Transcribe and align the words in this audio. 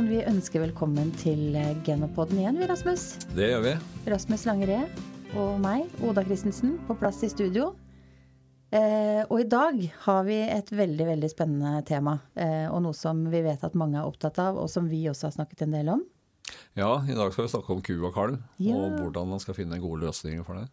kan 0.00 0.08
vi 0.08 0.22
ønske 0.24 0.56
velkommen 0.62 1.10
til 1.20 1.52
Genopoden 1.84 2.38
igjen, 2.40 2.56
vi, 2.56 2.64
Rasmus. 2.70 3.02
Det 3.36 3.50
gjør 3.50 3.64
vi. 3.66 3.72
Rasmus 4.08 4.46
Langeré 4.48 4.78
og 5.36 5.58
meg, 5.60 5.90
Oda 6.08 6.22
Christensen, 6.24 6.78
på 6.86 6.94
plass 6.96 7.18
i 7.26 7.28
studio. 7.28 7.66
Eh, 8.72 9.26
og 9.26 9.42
i 9.42 9.48
dag 9.52 9.76
har 10.06 10.22
vi 10.24 10.38
et 10.46 10.72
veldig 10.72 11.04
veldig 11.10 11.28
spennende 11.28 11.82
tema, 11.84 12.14
eh, 12.32 12.64
og 12.72 12.80
noe 12.86 12.96
som 12.96 13.20
vi 13.28 13.42
vet 13.44 13.60
at 13.68 13.76
mange 13.76 14.00
er 14.00 14.08
opptatt 14.08 14.40
av, 14.40 14.56
og 14.62 14.72
som 14.72 14.88
vi 14.88 15.02
også 15.12 15.28
har 15.28 15.36
snakket 15.36 15.66
en 15.66 15.76
del 15.76 15.92
om. 15.98 16.06
Ja, 16.80 16.94
i 17.04 17.18
dag 17.20 17.36
skal 17.36 17.44
vi 17.44 17.52
snakke 17.58 17.76
om 17.76 17.84
ku 17.84 17.92
og 17.98 18.16
kalv, 18.16 18.40
Ja. 18.56 18.80
og 18.80 18.96
hvordan 19.02 19.28
man 19.36 19.44
skal 19.44 19.58
finne 19.60 19.82
gode 19.84 20.00
løsninger 20.06 20.48
for 20.48 20.62
det. 20.62 20.70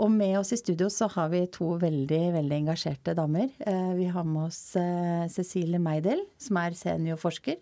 Og 0.00 0.08
med 0.16 0.38
oss 0.40 0.56
i 0.56 0.62
studio 0.62 0.88
så 0.88 1.10
har 1.12 1.28
vi 1.28 1.44
to 1.52 1.74
veldig, 1.76 2.24
veldig 2.40 2.62
engasjerte 2.64 3.12
damer. 3.20 3.52
Eh, 3.60 3.92
vi 4.00 4.08
har 4.08 4.24
med 4.24 4.48
oss 4.48 4.76
eh, 4.80 5.28
Cecilie 5.28 5.76
Meidel, 5.78 6.24
som 6.38 6.56
er 6.56 6.70
seniorforsker 6.72 7.60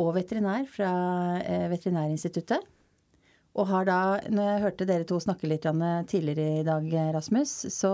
og 0.00 0.14
veterinær 0.16 0.64
fra 0.70 0.92
eh, 1.42 1.66
Veterinærinstituttet. 1.72 2.70
Og 3.54 3.68
har 3.70 3.86
da, 3.86 3.98
når 4.34 4.48
jeg 4.48 4.62
hørte 4.64 4.86
dere 4.88 5.06
to 5.06 5.20
snakke 5.22 5.46
litt 5.46 5.66
tidligere 6.10 6.62
i 6.62 6.66
dag, 6.66 6.88
Rasmus, 7.14 7.52
så 7.70 7.92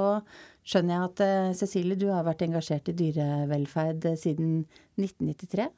skjønner 0.65 0.95
jeg 0.95 1.09
at 1.11 1.23
eh, 1.27 1.53
Cecilie, 1.59 1.99
du 2.01 2.09
har 2.09 2.25
vært 2.25 2.47
engasjert 2.47 2.89
i 2.89 2.97
dyrevelferd 2.97 4.09
eh, 4.09 4.17
siden 4.21 4.63
1993. 4.97 5.69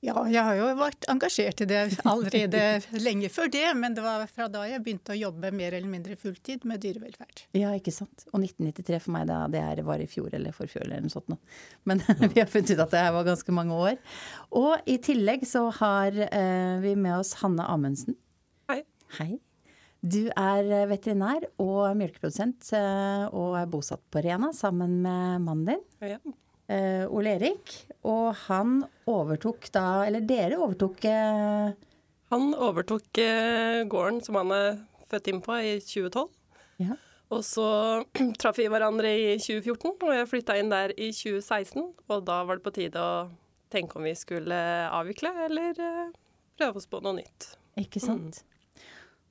Ja, 0.00 0.16
jeg 0.32 0.40
har 0.40 0.56
jo 0.56 0.66
vært 0.78 1.04
engasjert 1.12 1.60
i 1.60 1.66
det 1.68 1.80
allerede 2.08 2.60
lenge 3.06 3.28
før 3.32 3.50
det, 3.52 3.66
men 3.76 3.92
det 3.96 4.04
var 4.04 4.22
fra 4.32 4.46
da 4.48 4.62
jeg 4.64 4.80
begynte 4.84 5.12
å 5.12 5.18
jobbe 5.18 5.50
mer 5.52 5.76
eller 5.76 5.92
mindre 5.92 6.16
fulltid 6.16 6.64
med 6.68 6.80
dyrevelferd. 6.80 7.42
Ja, 7.58 7.74
ikke 7.76 7.92
sant. 7.92 8.24
Og 8.32 8.40
1993 8.40 9.02
for 9.04 9.12
meg, 9.18 9.28
da, 9.28 9.42
det 9.52 9.60
er, 9.60 9.82
var 9.84 10.00
i 10.00 10.08
fjor 10.08 10.32
eller 10.38 10.56
forfjor 10.56 10.86
eller 10.86 11.04
noe 11.04 11.12
sånt 11.12 11.28
noe. 11.28 11.36
Men 11.84 12.00
vi 12.32 12.40
har 12.40 12.48
funnet 12.48 12.72
ut 12.72 12.80
at 12.86 12.96
det 12.96 13.04
her 13.04 13.12
var 13.18 13.28
ganske 13.28 13.56
mange 13.60 13.76
år. 13.76 14.00
Og 14.56 14.88
i 14.88 14.96
tillegg 15.04 15.44
så 15.48 15.66
har 15.82 16.16
eh, 16.30 16.74
vi 16.80 16.96
med 16.96 17.18
oss 17.18 17.36
Hanne 17.44 17.68
Amundsen. 17.68 18.16
Hei. 18.72 18.80
Hei. 19.20 19.34
Du 20.00 20.22
er 20.32 20.64
eh, 20.64 20.88
veterinær 20.88 21.44
og 21.60 21.90
melkeprodusent 22.00 22.72
eh, 22.72 23.26
og 23.36 23.58
er 23.60 23.68
bosatt 23.68 24.06
på 24.08 24.24
Rena 24.24 24.54
sammen 24.56 25.02
med 25.04 25.44
mannen 25.44 25.74
din, 25.74 25.90
Ja. 26.16 26.22
Eh, 26.70 27.04
Ole 27.10 27.36
Erik. 27.38 27.74
Og 28.08 28.32
han 28.46 28.80
overtok 29.10 29.68
da, 29.74 30.06
eller 30.06 30.24
dere 30.24 30.56
overtok 30.62 31.04
eh, 31.10 31.70
Han 32.30 32.52
overtok 32.54 33.18
eh, 33.20 33.82
gården 33.90 34.20
som 34.24 34.38
han 34.38 34.54
er 34.54 34.80
født 35.10 35.32
inn 35.32 35.42
på 35.44 35.56
i 35.58 35.76
2012. 35.82 36.28
ja, 36.84 36.96
Og 37.34 37.42
så 37.44 37.66
traff 38.40 38.60
vi 38.60 38.68
hverandre 38.70 39.10
i 39.10 39.36
2014, 39.42 39.96
og 39.98 40.14
jeg 40.14 40.30
flytta 40.30 40.58
inn 40.60 40.70
der 40.72 40.94
i 40.96 41.10
2016. 41.10 41.90
Og 42.08 42.24
da 42.28 42.42
var 42.46 42.60
det 42.60 42.66
på 42.66 42.74
tide 42.78 43.02
å 43.02 43.26
tenke 43.70 43.98
om 43.98 44.06
vi 44.06 44.14
skulle 44.18 44.60
avvikle 44.90 45.34
eller 45.46 45.82
eh, 45.82 46.14
prøve 46.58 46.80
oss 46.80 46.88
på 46.90 47.02
noe 47.04 47.18
nytt. 47.20 47.52
Ikke 47.80 48.02
sant? 48.02 48.42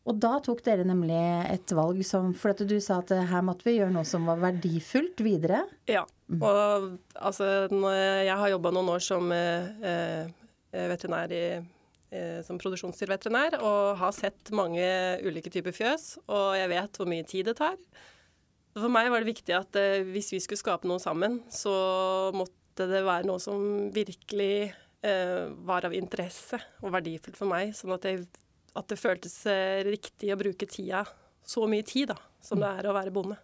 Og 0.09 0.17
da 0.17 0.31
tok 0.41 0.63
dere 0.65 0.85
nemlig 0.87 1.17
et 1.51 1.71
valg 1.77 2.01
som 2.07 2.31
For 2.37 2.55
at 2.55 2.63
du 2.65 2.77
sa 2.81 2.99
at 3.03 3.13
eh, 3.13 3.27
her 3.29 3.45
måtte 3.45 3.67
vi 3.67 3.77
gjøre 3.77 3.93
noe 3.93 4.07
som 4.07 4.25
var 4.29 4.41
verdifullt 4.41 5.21
videre. 5.25 5.63
Ja. 5.89 6.05
Og 6.29 6.95
altså, 7.13 7.67
når 7.73 7.97
jeg 8.25 8.37
har 8.41 8.53
jobba 8.55 8.73
noen 8.73 8.93
år 8.95 9.03
som 9.05 9.31
eh, 9.33 9.69
eh, 9.85 10.87
veterinær 10.89 11.33
i 11.33 11.43
eh, 11.57 12.39
som 12.45 12.59
produksjonsdyrveterinær 12.61 13.59
og 13.61 13.99
har 14.01 14.13
sett 14.17 14.53
mange 14.55 14.85
ulike 15.25 15.53
typer 15.53 15.75
fjøs, 15.75 16.15
og 16.29 16.57
jeg 16.57 16.73
vet 16.73 16.99
hvor 17.01 17.09
mye 17.09 17.25
tid 17.29 17.49
det 17.49 17.57
tar. 17.61 17.77
For 18.77 18.89
meg 18.93 19.09
var 19.11 19.21
det 19.21 19.31
viktig 19.31 19.55
at 19.57 19.77
hvis 20.13 20.29
vi 20.35 20.41
skulle 20.43 20.61
skape 20.61 20.87
noe 20.89 21.01
sammen, 21.01 21.41
så 21.51 21.73
måtte 22.37 22.85
det 22.89 23.01
være 23.03 23.27
noe 23.27 23.41
som 23.41 23.89
virkelig 23.93 24.69
eh, 25.05 25.49
var 25.65 25.87
av 25.87 25.95
interesse 25.95 26.59
og 26.83 26.93
verdifullt 26.93 27.37
for 27.39 27.49
meg, 27.51 27.73
sånn 27.75 27.95
at, 27.95 28.07
jeg, 28.07 28.25
at 28.77 28.89
det 28.91 28.99
føltes 28.99 29.35
eh, 29.49 29.81
riktig 29.87 30.33
å 30.33 30.39
bruke 30.39 30.67
tida, 30.69 31.05
så 31.45 31.65
mye 31.69 31.85
tid 31.87 32.11
da, 32.11 32.17
som 32.43 32.61
det 32.61 32.69
er 32.79 32.89
å 32.89 32.95
være 32.95 33.13
bonde. 33.13 33.39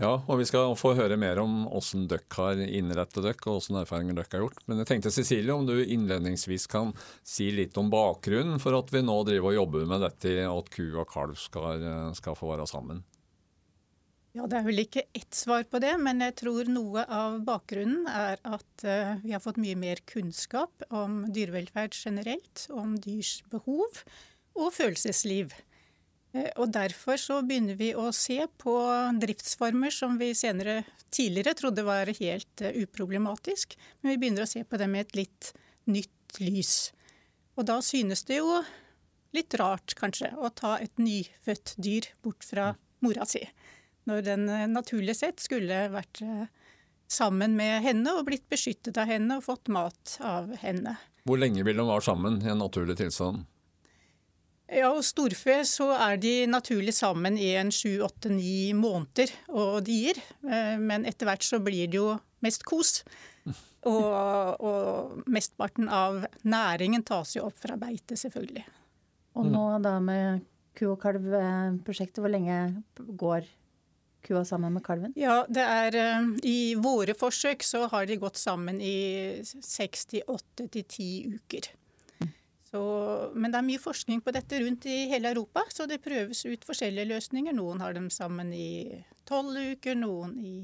Ja, 0.00 0.14
og 0.24 0.38
vi 0.40 0.46
skal 0.48 0.72
få 0.80 0.94
høre 0.96 1.18
mer 1.20 1.36
om 1.42 1.66
åssen 1.68 2.06
dere 2.08 2.24
har 2.32 2.58
innrettet 2.64 3.20
dere, 3.20 3.36
og 3.44 3.58
åssen 3.58 3.76
erfaringer 3.76 4.16
dere 4.16 4.30
har 4.32 4.44
gjort. 4.46 4.62
Men 4.66 4.80
jeg 4.80 4.88
tenkte 4.88 5.12
Cecilie, 5.12 5.52
om 5.52 5.66
du 5.68 5.74
innledningsvis 5.84 6.64
kan 6.72 6.94
si 7.28 7.50
litt 7.52 7.76
om 7.78 7.90
bakgrunnen 7.92 8.56
for 8.62 8.78
at 8.78 8.88
vi 8.90 9.04
nå 9.04 9.18
driver 9.28 9.52
og 9.52 9.58
jobber 9.58 9.84
med 9.92 10.02
dette, 10.06 10.32
at 10.48 10.70
ku 10.72 10.86
og 10.96 11.04
kalv 11.12 11.36
skal, 11.38 11.84
skal 12.16 12.38
få 12.38 12.54
være 12.54 12.66
sammen. 12.70 13.04
Ja, 14.32 14.46
det 14.48 14.56
er 14.56 14.64
vel 14.64 14.80
ikke 14.80 15.02
ett 15.12 15.36
svar 15.36 15.66
på 15.68 15.76
det, 15.82 15.90
men 16.00 16.22
jeg 16.24 16.38
tror 16.40 16.68
noe 16.72 17.02
av 17.04 17.42
bakgrunnen 17.44 18.06
er 18.08 18.38
at 18.48 18.84
eh, 18.88 19.18
vi 19.20 19.34
har 19.34 19.42
fått 19.44 19.58
mye 19.60 19.76
mer 19.76 20.00
kunnskap 20.08 20.86
om 20.88 21.26
dyrevelferd 21.36 21.92
generelt, 21.92 22.64
om 22.72 22.94
dyrs 22.96 23.42
behov 23.52 24.00
og 24.56 24.70
følelsesliv. 24.72 25.52
Eh, 26.32 26.48
Og 26.56 26.72
derfor 26.72 27.20
så 27.20 27.42
begynner 27.44 27.76
vi 27.76 27.90
å 27.92 28.06
se 28.16 28.38
på 28.62 28.76
driftsformer 29.20 29.92
som 29.92 30.16
vi 30.16 30.30
senere 30.32 30.78
tidligere 31.12 31.52
trodde 31.60 31.84
var 31.84 32.08
helt 32.16 32.64
eh, 32.64 32.72
uproblematisk, 32.86 33.76
men 34.00 34.14
vi 34.14 34.22
begynner 34.22 34.46
å 34.46 34.52
se 34.54 34.64
på 34.64 34.80
det 34.80 34.88
med 34.88 35.10
et 35.10 35.18
litt 35.26 35.52
nytt 35.92 36.40
lys. 36.40 36.88
Og 37.60 37.68
da 37.68 37.82
synes 37.84 38.24
det 38.24 38.40
jo 38.40 38.62
litt 39.36 39.52
rart, 39.60 39.92
kanskje, 40.00 40.32
å 40.40 40.48
ta 40.56 40.78
et 40.80 40.96
nyfødt 40.96 41.76
dyr 41.76 42.08
bort 42.24 42.48
fra 42.48 42.70
mora 43.04 43.28
si. 43.28 43.44
Når 44.10 44.24
den 44.26 44.48
eh, 44.50 44.66
naturlig 44.70 45.16
sett 45.18 45.42
skulle 45.42 45.86
vært 45.92 46.22
eh, 46.24 46.46
sammen 47.12 47.56
med 47.58 47.82
henne 47.84 48.16
og 48.16 48.26
blitt 48.28 48.48
beskyttet 48.50 48.98
av 48.98 49.10
henne 49.10 49.38
og 49.38 49.46
fått 49.46 49.70
mat 49.72 50.16
av 50.24 50.52
henne. 50.62 50.96
Hvor 51.28 51.38
lenge 51.38 51.62
vil 51.66 51.78
de 51.78 51.86
være 51.86 52.06
sammen 52.08 52.40
i 52.42 52.50
en 52.50 52.62
naturlig 52.62 52.96
tilstand? 52.98 53.44
Ja, 54.72 54.88
og 54.88 55.04
storfe 55.04 55.58
så 55.68 55.90
er 55.98 56.16
de 56.20 56.46
naturlig 56.48 56.94
sammen 56.96 57.36
i 57.36 57.50
en 57.60 57.70
sju, 57.74 58.00
åtte, 58.06 58.30
ni 58.32 58.72
måneder 58.76 59.32
og 59.52 59.82
dier. 59.86 60.16
Eh, 60.48 60.78
Men 60.80 61.04
etter 61.08 61.28
hvert 61.28 61.44
så 61.44 61.60
blir 61.60 61.90
det 61.92 62.00
jo 62.00 62.16
mest 62.44 62.66
kos. 62.68 63.02
Og, 63.82 64.60
og 64.62 65.24
mesteparten 65.26 65.88
av 65.90 66.20
næringen 66.46 67.02
tas 67.02 67.32
jo 67.34 67.48
opp 67.48 67.56
fra 67.58 67.74
beite, 67.74 68.14
selvfølgelig. 68.14 68.62
Og 69.34 69.48
nå 69.50 69.62
da 69.82 69.96
med 69.98 70.44
ku 70.78 70.84
og 70.92 71.00
kalv-prosjektet, 71.02 72.20
hvor 72.22 72.30
lenge 72.30 72.60
går 72.94 73.48
kua 74.22 74.44
sammen 74.48 74.72
med 74.76 74.84
kalven? 74.86 75.12
Ja, 75.18 75.42
det 75.48 75.62
er 75.66 75.98
eh, 75.98 76.32
I 76.48 76.58
våre 76.80 77.14
forsøk 77.18 77.64
så 77.66 77.86
har 77.92 78.06
de 78.08 78.20
gått 78.22 78.40
sammen 78.40 78.80
i 78.80 79.42
68 79.42 80.68
til 80.68 80.84
10 80.84 81.38
uker. 81.38 81.72
Så, 82.72 82.82
men 83.36 83.52
det 83.52 83.58
er 83.58 83.66
mye 83.66 83.80
forskning 83.82 84.22
på 84.24 84.32
dette 84.32 84.62
rundt 84.62 84.86
i 84.88 85.02
hele 85.10 85.34
Europa, 85.34 85.66
så 85.68 85.84
det 85.84 86.00
prøves 86.00 86.46
ut 86.46 86.64
forskjellige 86.64 87.10
løsninger. 87.10 87.52
Noen 87.52 87.82
har 87.84 87.92
dem 87.92 88.08
sammen 88.08 88.48
i 88.56 89.02
tolv 89.28 89.58
uker, 89.74 89.98
noen 90.00 90.32
i, 90.40 90.54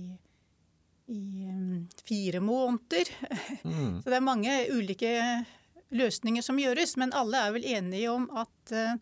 i 1.13 1.21
um, 1.53 1.85
fire 2.09 2.41
måneder. 2.41 3.13
Mm. 3.61 3.99
Så 4.01 4.09
det 4.09 4.17
er 4.17 4.25
mange 4.25 4.55
ulike 4.73 5.13
løsninger 6.01 6.45
som 6.45 6.57
gjøres, 6.61 6.97
men 6.97 7.13
alle 7.17 7.45
er 7.45 7.53
vel 7.59 7.69
enige 7.77 8.09
om 8.13 8.25
at 8.41 8.73
eh, 8.73 8.97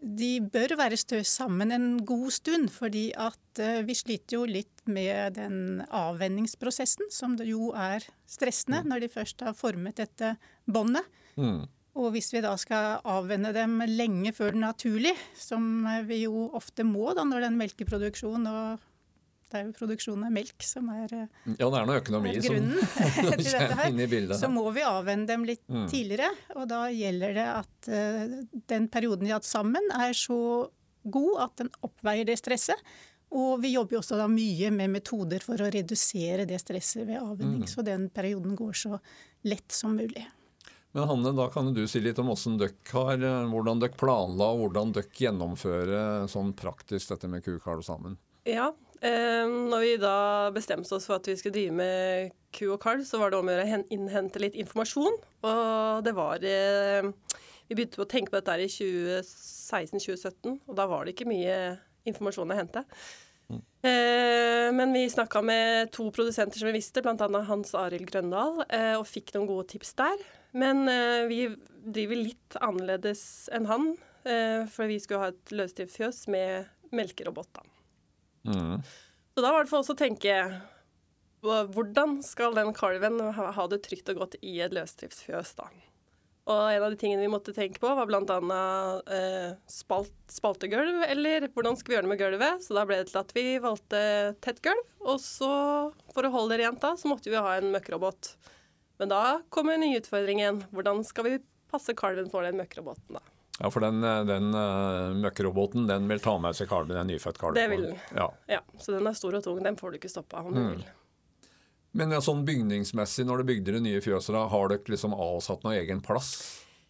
de 0.00 0.30
bør 0.40 0.76
være 0.80 0.98
stø 1.00 1.20
sammen 1.26 1.72
en 1.74 1.88
god 2.08 2.30
stund, 2.32 2.70
fordi 2.72 3.10
at 3.12 3.60
eh, 3.60 3.82
vi 3.84 3.96
sliter 3.96 4.38
jo 4.38 4.46
litt 4.48 4.84
med 4.88 5.36
den 5.36 5.82
avvenningsprosessen, 5.86 7.10
som 7.12 7.36
jo 7.44 7.72
er 7.76 8.06
stressende 8.28 8.82
når 8.88 9.04
de 9.04 9.12
først 9.12 9.44
har 9.44 9.56
formet 9.56 10.00
dette 10.00 10.34
båndet. 10.64 11.04
Mm. 11.36 11.68
Og 12.00 12.12
hvis 12.14 12.30
vi 12.32 12.40
da 12.44 12.54
skal 12.60 13.00
avvenne 13.08 13.52
dem 13.52 13.80
lenge 13.90 14.32
før 14.32 14.54
det 14.54 14.60
er 14.60 14.66
naturlig, 14.68 15.14
som 15.36 15.84
vi 16.06 16.22
jo 16.24 16.46
ofte 16.56 16.86
må 16.86 17.10
da 17.16 17.26
når 17.26 17.42
det 17.42 17.48
er 17.48 17.52
en 17.52 17.60
melkeproduksjon, 17.60 18.46
og 18.46 18.89
det 19.50 19.60
er 19.60 19.66
jo 19.68 19.74
produksjonen 19.76 20.26
av 20.28 20.32
melk 20.34 20.62
som 20.66 20.88
er 20.94 21.12
eh, 21.16 21.26
Ja, 21.58 21.68
det 21.70 21.80
er 21.80 21.88
noe 21.88 22.00
økonomi 22.00 22.32
er 22.36 22.44
grunnen 22.44 22.78
til 23.36 23.44
dette 23.50 23.78
her, 23.80 23.92
bildet. 24.12 24.38
så 24.40 24.50
må 24.52 24.64
vi 24.76 24.84
avvenne 24.86 25.26
dem 25.30 25.44
litt 25.48 25.62
Mm. 25.70 25.86
tidligere. 25.90 26.30
Og 26.58 26.66
da 26.70 26.80
gjelder 26.90 27.34
det 27.36 27.46
at 27.52 27.88
eh, 27.94 28.32
den 28.72 28.88
perioden 28.90 29.26
de 29.26 29.30
har 29.34 29.38
hatt 29.40 29.48
sammen 29.48 29.86
er 29.94 30.12
så 30.18 30.38
god 31.04 31.36
at 31.46 31.56
den 31.62 31.70
oppveier 31.86 32.26
det 32.26 32.38
stresset. 32.40 32.80
Og 33.30 33.60
vi 33.62 33.70
jobber 33.76 33.94
jo 33.94 34.00
også 34.02 34.18
da 34.18 34.26
mye 34.26 34.72
med 34.74 34.90
metoder 34.90 35.42
for 35.44 35.60
å 35.62 35.68
redusere 35.70 36.46
det 36.50 36.58
stresset 36.58 37.06
ved 37.06 37.20
avvenning. 37.20 37.62
Mm. 37.62 37.70
Så 37.70 37.84
den 37.86 38.08
perioden 38.10 38.56
går 38.58 38.74
så 38.74 38.98
lett 39.46 39.70
som 39.70 39.94
mulig. 39.96 40.26
Men 40.92 41.06
Hanne, 41.06 41.30
da 41.38 41.46
kan 41.54 41.70
du 41.74 41.84
si 41.86 42.00
litt 42.02 42.18
om 42.18 42.32
dere, 42.58 42.72
har, 42.90 43.14
eh, 43.14 43.46
hvordan 43.52 43.78
dere 43.78 43.94
planla 43.94 44.48
og 44.50 44.64
hvordan 44.64 44.92
dere 44.96 45.06
gjennomfører 45.14 46.26
sånn 46.26 46.52
praktisk 46.58 47.12
dette 47.12 47.28
med 47.30 47.44
ku 47.44 47.54
og 47.54 47.84
sammen. 47.86 48.16
Ja, 48.44 48.72
når 49.00 49.80
vi 49.80 49.92
da 49.96 50.50
bestemte 50.52 50.92
oss 50.92 51.06
for 51.08 51.16
at 51.16 51.28
vi 51.30 51.36
skulle 51.40 51.54
drive 51.56 51.72
med 51.72 52.34
ku 52.54 52.66
og 52.74 52.80
kalv, 52.82 53.04
så 53.06 53.20
var 53.20 53.30
det 53.30 53.38
om 53.38 53.48
å 53.48 53.54
gjøre 53.54 53.78
å 53.78 53.86
innhente 53.94 54.42
litt 54.42 54.58
informasjon. 54.58 55.16
Og 55.46 56.04
det 56.06 56.14
var 56.16 56.44
eh, 56.46 57.08
Vi 57.70 57.76
begynte 57.76 58.02
å 58.02 58.10
tenke 58.10 58.32
på 58.32 58.40
dette 58.40 58.66
i 58.66 58.70
2016-2017, 58.70 60.60
og 60.66 60.76
da 60.78 60.88
var 60.90 61.06
det 61.06 61.14
ikke 61.14 61.30
mye 61.30 61.56
informasjon 62.10 62.50
å 62.50 62.58
hente. 62.58 62.82
Mm. 63.50 63.62
Eh, 63.86 64.68
men 64.74 64.94
vi 64.94 65.04
snakka 65.10 65.42
med 65.46 65.92
to 65.94 66.08
produsenter 66.14 66.58
som 66.58 66.70
vi 66.70 66.78
visste, 66.78 67.02
bl.a. 67.04 67.30
Hans 67.46 67.74
Arild 67.78 68.10
Grøndal, 68.10 68.64
eh, 68.68 68.96
og 68.98 69.06
fikk 69.08 69.34
noen 69.36 69.48
gode 69.50 69.68
tips 69.70 69.94
der. 70.02 70.22
Men 70.58 70.82
eh, 70.90 71.24
vi 71.30 71.42
driver 71.80 72.18
litt 72.18 72.58
annerledes 72.58 73.22
enn 73.54 73.70
han, 73.70 73.92
eh, 74.26 74.66
for 74.70 74.90
vi 74.90 74.98
skulle 75.02 75.22
ha 75.22 75.34
et 75.34 75.54
løsdriftsfjøs 75.54 76.24
med 76.34 76.66
melkerobot. 76.90 77.52
da. 77.54 77.79
Mm. 78.48 78.80
Så 79.34 79.44
da 79.44 79.52
var 79.52 79.64
det 79.64 79.72
for 79.72 79.82
oss 79.82 79.92
å 79.92 79.98
tenke 79.98 80.36
hvordan 81.40 82.18
skal 82.24 82.56
den 82.56 82.74
kalven 82.76 83.20
ha 83.32 83.68
det 83.72 83.80
trygt 83.86 84.10
og 84.12 84.24
godt 84.24 84.36
i 84.44 84.58
et 84.60 84.74
løsdriftsfjøs, 84.76 85.54
da? 85.56 85.70
Og 86.50 86.60
en 86.72 86.82
av 86.82 86.92
de 86.92 86.98
tingene 86.98 87.22
vi 87.22 87.30
måtte 87.30 87.54
tenke 87.54 87.78
på, 87.82 87.88
var 87.94 88.08
bl.a. 88.08 88.44
Eh, 89.14 89.50
spalt, 89.70 90.14
spaltegulv, 90.32 91.04
eller 91.06 91.46
hvordan 91.54 91.76
skal 91.78 91.92
vi 91.92 91.96
gjøre 91.96 92.08
det 92.08 92.12
med 92.12 92.20
gulvet? 92.20 92.64
Så 92.64 92.74
da 92.74 92.84
ble 92.88 92.98
det 93.00 93.10
til 93.12 93.20
at 93.20 93.34
vi 93.36 93.44
valgte 93.62 94.00
tett 94.42 94.58
gulv. 94.64 94.82
Og 95.04 95.20
så, 95.22 95.50
for 96.14 96.26
å 96.26 96.32
holde 96.34 96.56
det 96.56 96.64
rent 96.64 96.82
da, 96.82 96.96
så 96.98 97.12
måtte 97.12 97.30
vi 97.30 97.38
ha 97.38 97.54
en 97.56 97.70
møkkrobot. 97.74 98.32
Men 99.00 99.12
da 99.12 99.22
kommer 99.54 99.78
nyutfordringen. 99.80 100.64
Hvordan 100.74 101.04
skal 101.06 101.28
vi 101.28 101.36
passe 101.70 101.94
kalven 101.96 102.32
for 102.32 102.44
den 102.44 102.58
møkkroboten, 102.58 103.20
da? 103.20 103.39
Ja, 103.60 103.68
for 103.68 103.84
den, 103.84 104.00
den 104.00 104.54
uh, 104.56 105.12
møkkeroboten 105.20 105.84
den 105.88 106.06
vil 106.08 106.22
ta 106.24 106.32
med 106.40 106.56
seg 106.56 106.70
kalven, 106.70 106.96
en 106.96 107.10
nyfødt 107.12 107.40
kalv. 107.40 107.58
Det 107.58 107.66
vil 107.68 107.90
den. 107.90 107.98
Ja. 108.16 108.30
ja. 108.48 108.62
Så 108.80 108.94
den 108.94 109.08
er 109.08 109.18
stor 109.18 109.36
og 109.36 109.44
tung. 109.44 109.60
Den 109.64 109.76
får 109.76 109.92
du 109.92 110.00
ikke 110.00 110.12
stoppa 110.12 110.40
om 110.46 110.54
du 110.56 110.62
mm. 110.62 110.70
vil. 110.78 110.86
Men 112.00 112.14
ja, 112.14 112.22
sånn 112.22 112.46
bygningsmessig, 112.46 113.26
når 113.28 113.42
du 113.42 113.50
bygde 113.50 113.74
det 113.76 113.82
nye 113.84 114.00
fjøset, 114.00 114.38
har 114.52 114.72
dere 114.72 114.94
liksom 114.94 115.12
avsatt 115.12 115.66
noe 115.66 115.76
egen 115.76 116.00
plass? 116.06 116.30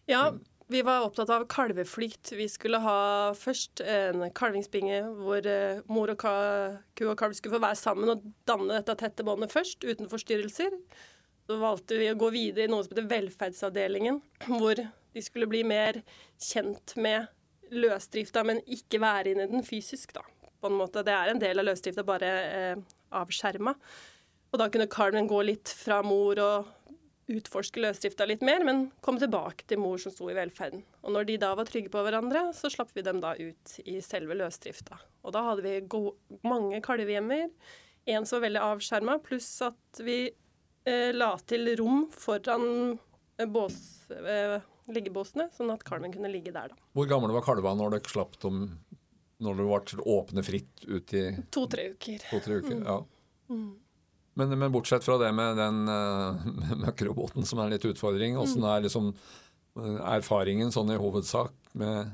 Ja, 0.09 0.29
vi 0.71 0.83
var 0.87 1.03
opptatt 1.03 1.31
av 1.33 1.43
kalveflykt. 1.51 2.31
Vi 2.37 2.47
skulle 2.47 2.79
ha 2.79 2.99
først 3.35 3.81
en 3.83 4.23
kalvingsbinge 4.37 5.01
hvor 5.17 5.43
uh, 5.43 5.81
mor 5.91 6.13
og 6.13 6.23
ku 6.23 7.07
og 7.09 7.17
kalv 7.19 7.35
skulle 7.35 7.57
få 7.57 7.65
være 7.65 7.79
sammen 7.81 8.13
og 8.13 8.23
danne 8.47 8.77
dette 8.77 8.95
tette 9.01 9.27
båndet 9.27 9.51
først, 9.51 9.83
uten 9.83 10.07
forstyrrelser. 10.11 10.77
Så 11.49 11.59
valgte 11.59 11.97
vi 11.99 12.07
å 12.07 12.15
gå 12.15 12.29
videre 12.31 12.69
i 12.69 12.71
noe 12.71 12.85
som 12.85 12.93
heter 12.93 13.09
velferdsavdelingen, 13.11 14.21
hvor 14.47 14.79
de 15.13 15.23
skulle 15.23 15.49
bli 15.51 15.63
mer 15.67 16.01
kjent 16.41 16.95
med 17.01 17.29
løsdrifta, 17.71 18.43
men 18.47 18.61
ikke 18.67 19.01
være 19.01 19.33
inne 19.33 19.47
i 19.47 19.51
den 19.51 19.65
fysisk, 19.65 20.13
da. 20.17 20.25
På 20.61 20.69
en 20.69 20.77
måte. 20.77 21.01
Det 21.05 21.13
er 21.15 21.31
en 21.31 21.41
del 21.41 21.61
av 21.61 21.65
løsdrifta, 21.65 22.05
bare 22.05 22.31
eh, 22.45 22.83
avskjerma. 23.17 23.73
Og 24.51 24.59
da 24.59 24.67
kunne 24.69 24.89
Carmen 24.91 25.29
gå 25.31 25.39
litt 25.47 25.71
fra 25.73 26.01
mor 26.05 26.39
og 26.43 26.69
utforske 27.31 27.81
løsdrifta 27.81 28.25
litt 28.27 28.43
mer, 28.45 28.63
men 28.67 28.89
komme 29.03 29.21
tilbake 29.21 29.65
til 29.69 29.79
mor 29.81 30.01
som 30.01 30.13
sto 30.13 30.27
i 30.31 30.35
velferden. 30.35 30.83
Og 31.05 31.15
når 31.15 31.29
de 31.29 31.37
da 31.41 31.53
var 31.57 31.69
trygge 31.69 31.91
på 31.93 32.03
hverandre, 32.03 32.49
så 32.57 32.71
slapp 32.71 32.91
vi 32.95 33.05
dem 33.05 33.21
da 33.23 33.33
ut 33.37 33.77
i 33.85 33.99
selve 34.03 34.35
løsdrifta. 34.37 34.99
Og 35.23 35.35
da 35.35 35.45
hadde 35.47 35.63
vi 35.65 35.77
mange 36.47 36.81
kalvehjemmer, 36.83 37.47
en 38.11 38.25
som 38.25 38.39
var 38.39 38.47
veldig 38.47 38.63
avskjerma, 38.65 39.19
pluss 39.23 39.49
at 39.63 40.01
vi 40.03 40.19
eh, 40.27 41.11
la 41.13 41.31
til 41.47 41.71
rom 41.79 42.07
foran 42.11 42.65
eh, 43.37 43.47
bås, 43.47 43.77
eh, 44.09 44.57
liggebåsene, 44.89 45.49
sånn 45.55 45.71
at 45.73 45.85
kalven 45.87 46.13
kunne 46.13 46.31
ligge 46.31 46.53
der. 46.55 46.71
da. 46.71 46.89
Hvor 46.97 47.09
gamle 47.09 47.35
var 47.35 47.45
kalvene 47.45 47.77
når 47.79 47.97
dere 47.97 48.11
slapp 48.11 48.39
dem 48.41 48.65
når 49.41 49.57
det 49.57 49.65
ble 49.65 50.03
åpne 50.13 50.43
fritt 50.45 50.83
ut 50.85 51.13
i 51.17 51.23
To-tre 51.53 51.87
uker. 51.95 52.25
To-tre 52.29 52.59
uker, 52.61 52.75
mm. 52.77 52.83
ja. 52.85 52.97
Mm. 53.49 53.69
Men, 54.39 54.53
men, 54.53 54.71
bortsett 54.71 55.03
fra 55.03 55.17
det 55.21 55.31
med 55.35 55.57
den 55.59 55.79
uh, 55.91 56.75
møkkroboten 56.85 57.47
som 57.47 57.63
er 57.63 57.73
litt 57.73 57.87
utfordring, 57.89 58.37
åssen 58.39 58.63
mm. 58.63 58.69
er 58.73 58.85
liksom 58.85 59.09
uh, 59.11 59.99
erfaringen 60.13 60.73
sånn 60.73 60.93
i 60.93 60.99
hovedsak 61.01 61.55
med 61.77 62.13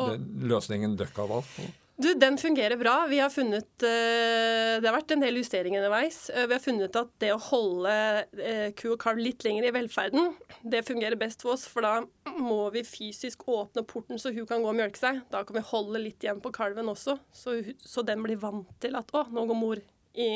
den 0.00 0.28
løsningen 0.50 0.96
dere 0.98 1.14
har 1.16 1.30
valgt? 1.30 1.58
Du, 1.96 2.14
Den 2.14 2.38
fungerer 2.38 2.76
bra. 2.76 3.06
Vi 3.06 3.18
har 3.22 3.30
funnet 3.30 3.70
uh, 3.82 4.80
Det 4.80 4.88
har 4.88 4.96
vært 4.96 5.12
en 5.14 5.22
del 5.22 5.38
justeringer 5.38 5.78
underveis. 5.78 6.24
Uh, 6.34 6.42
vi 6.50 6.56
har 6.56 6.62
funnet 6.62 6.96
at 6.98 7.12
det 7.22 7.30
å 7.30 7.40
holde 7.50 7.92
uh, 8.40 8.70
ku 8.74 8.88
og 8.96 8.98
kalv 9.04 9.22
litt 9.22 9.46
lenger 9.46 9.68
i 9.68 9.74
velferden, 9.74 10.32
det 10.66 10.82
fungerer 10.88 11.18
best 11.20 11.44
for 11.44 11.54
oss. 11.54 11.68
For 11.70 11.86
da 11.86 12.00
må 12.34 12.66
vi 12.74 12.82
fysisk 12.86 13.46
åpne 13.46 13.84
porten 13.86 14.18
så 14.18 14.34
hun 14.34 14.48
kan 14.50 14.64
gå 14.64 14.72
og 14.72 14.78
mjølke 14.80 14.98
seg. 14.98 15.20
Da 15.30 15.44
kan 15.46 15.58
vi 15.60 15.66
holde 15.70 16.02
litt 16.02 16.26
igjen 16.26 16.42
på 16.42 16.52
kalven 16.54 16.90
også, 16.90 17.18
så, 17.30 17.60
så 17.78 18.02
den 18.06 18.26
blir 18.26 18.42
vant 18.42 18.74
til 18.82 18.98
at 18.98 19.14
å, 19.14 19.26
nå 19.30 19.46
går 19.52 19.60
mor 19.60 19.84
i 20.18 20.30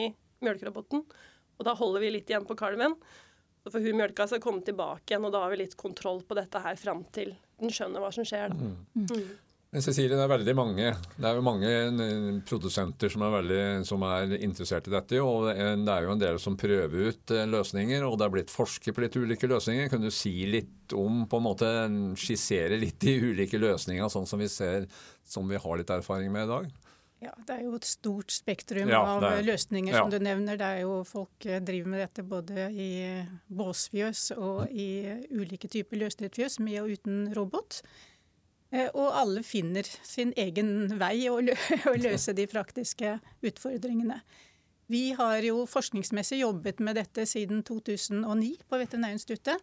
mjølkeroboten. 0.44 1.02
Og 1.58 1.66
da 1.66 1.74
holder 1.74 2.06
vi 2.06 2.14
litt 2.14 2.30
igjen 2.30 2.46
på 2.46 2.54
kalven. 2.58 2.94
Så 3.66 3.74
får 3.74 3.82
hun 3.82 3.98
mjølka 3.98 4.28
seg 4.30 4.40
komme 4.44 4.62
tilbake 4.62 5.10
igjen, 5.10 5.26
og 5.26 5.34
da 5.34 5.42
har 5.42 5.50
vi 5.50 5.64
litt 5.64 5.74
kontroll 5.76 6.22
på 6.22 6.38
dette 6.38 6.62
her 6.62 6.78
fram 6.78 7.02
til 7.10 7.34
den 7.58 7.74
skjønner 7.74 8.04
hva 8.04 8.14
som 8.14 8.26
skjer. 8.26 8.54
da. 8.54 8.70
Mm. 8.94 9.47
Men 9.68 9.84
Cecilie, 9.84 10.16
det 10.16 10.22
er 10.24 10.30
veldig 10.32 10.52
mange 10.56 10.84
det 10.96 11.26
er 11.28 11.36
jo 11.36 11.44
mange 11.44 11.68
eh, 11.68 12.28
produsenter 12.48 13.12
som 13.12 13.26
er, 13.26 13.34
veldig, 13.34 13.64
som 13.84 14.04
er 14.08 14.32
interessert 14.38 14.88
i 14.88 14.94
dette. 14.94 15.20
og 15.20 15.50
Det 15.50 15.92
er 15.92 16.06
jo 16.06 16.14
en 16.14 16.22
del 16.22 16.40
som 16.40 16.56
prøver 16.56 17.10
ut 17.12 17.34
eh, 17.36 17.44
løsninger, 17.52 18.06
og 18.06 18.16
det 18.16 18.26
er 18.26 18.32
blitt 18.32 18.54
forsket 18.54 18.96
på 18.96 19.04
litt 19.04 19.18
ulike 19.20 19.50
løsninger. 19.50 19.90
Kan 19.92 20.06
du 20.06 20.08
si 20.14 20.32
litt 20.48 20.96
om, 20.96 21.26
på 21.28 21.40
en 21.40 21.48
måte 21.50 21.72
skissere 22.16 22.80
litt 22.80 22.96
de 23.04 23.18
ulike 23.28 23.60
løsningene, 23.60 24.08
sånn 24.08 24.28
som 24.30 24.40
vi 24.40 24.48
ser, 24.48 24.88
som 25.28 25.44
vi 25.50 25.60
har 25.60 25.80
litt 25.82 25.92
erfaring 25.92 26.32
med 26.32 26.48
i 26.48 26.52
dag? 26.54 26.72
Ja, 27.20 27.32
Det 27.36 27.54
er 27.56 27.64
jo 27.66 27.74
et 27.74 27.86
stort 27.88 28.30
spektrum 28.30 28.88
ja, 28.88 29.00
av 29.02 29.24
er, 29.26 29.40
løsninger 29.42 29.90
som 29.90 30.06
ja. 30.06 30.16
du 30.16 30.24
nevner. 30.24 30.56
Det 30.56 30.66
er 30.78 30.84
jo 30.84 31.00
Folk 31.04 31.44
eh, 31.44 31.60
driver 31.60 31.92
med 31.92 32.06
dette 32.06 32.24
både 32.24 32.68
i 32.72 32.90
båsfjøs 33.52 34.30
og 34.38 34.70
i 34.70 34.88
ulike 35.34 35.68
typer 35.68 36.06
løsdriftsfjøs, 36.06 36.60
med 36.64 36.80
og 36.84 36.94
uten 36.94 37.26
robot. 37.36 37.82
Eh, 38.68 38.90
og 38.92 39.14
alle 39.16 39.42
finner 39.46 39.86
sin 40.04 40.34
egen 40.36 40.92
vei 41.00 41.28
å, 41.32 41.40
løse 41.40 42.34
de 42.36 42.46
praktiske 42.50 43.16
utfordringene. 43.40 44.20
Vi 44.88 45.10
har 45.16 45.44
jo 45.44 45.66
forskningsmessig 45.68 46.40
jobbet 46.42 46.80
med 46.80 46.96
dette 46.96 47.26
siden 47.28 47.60
2009 47.66 48.54
på 48.68 48.80
Veterinærinstituttet. 48.80 49.60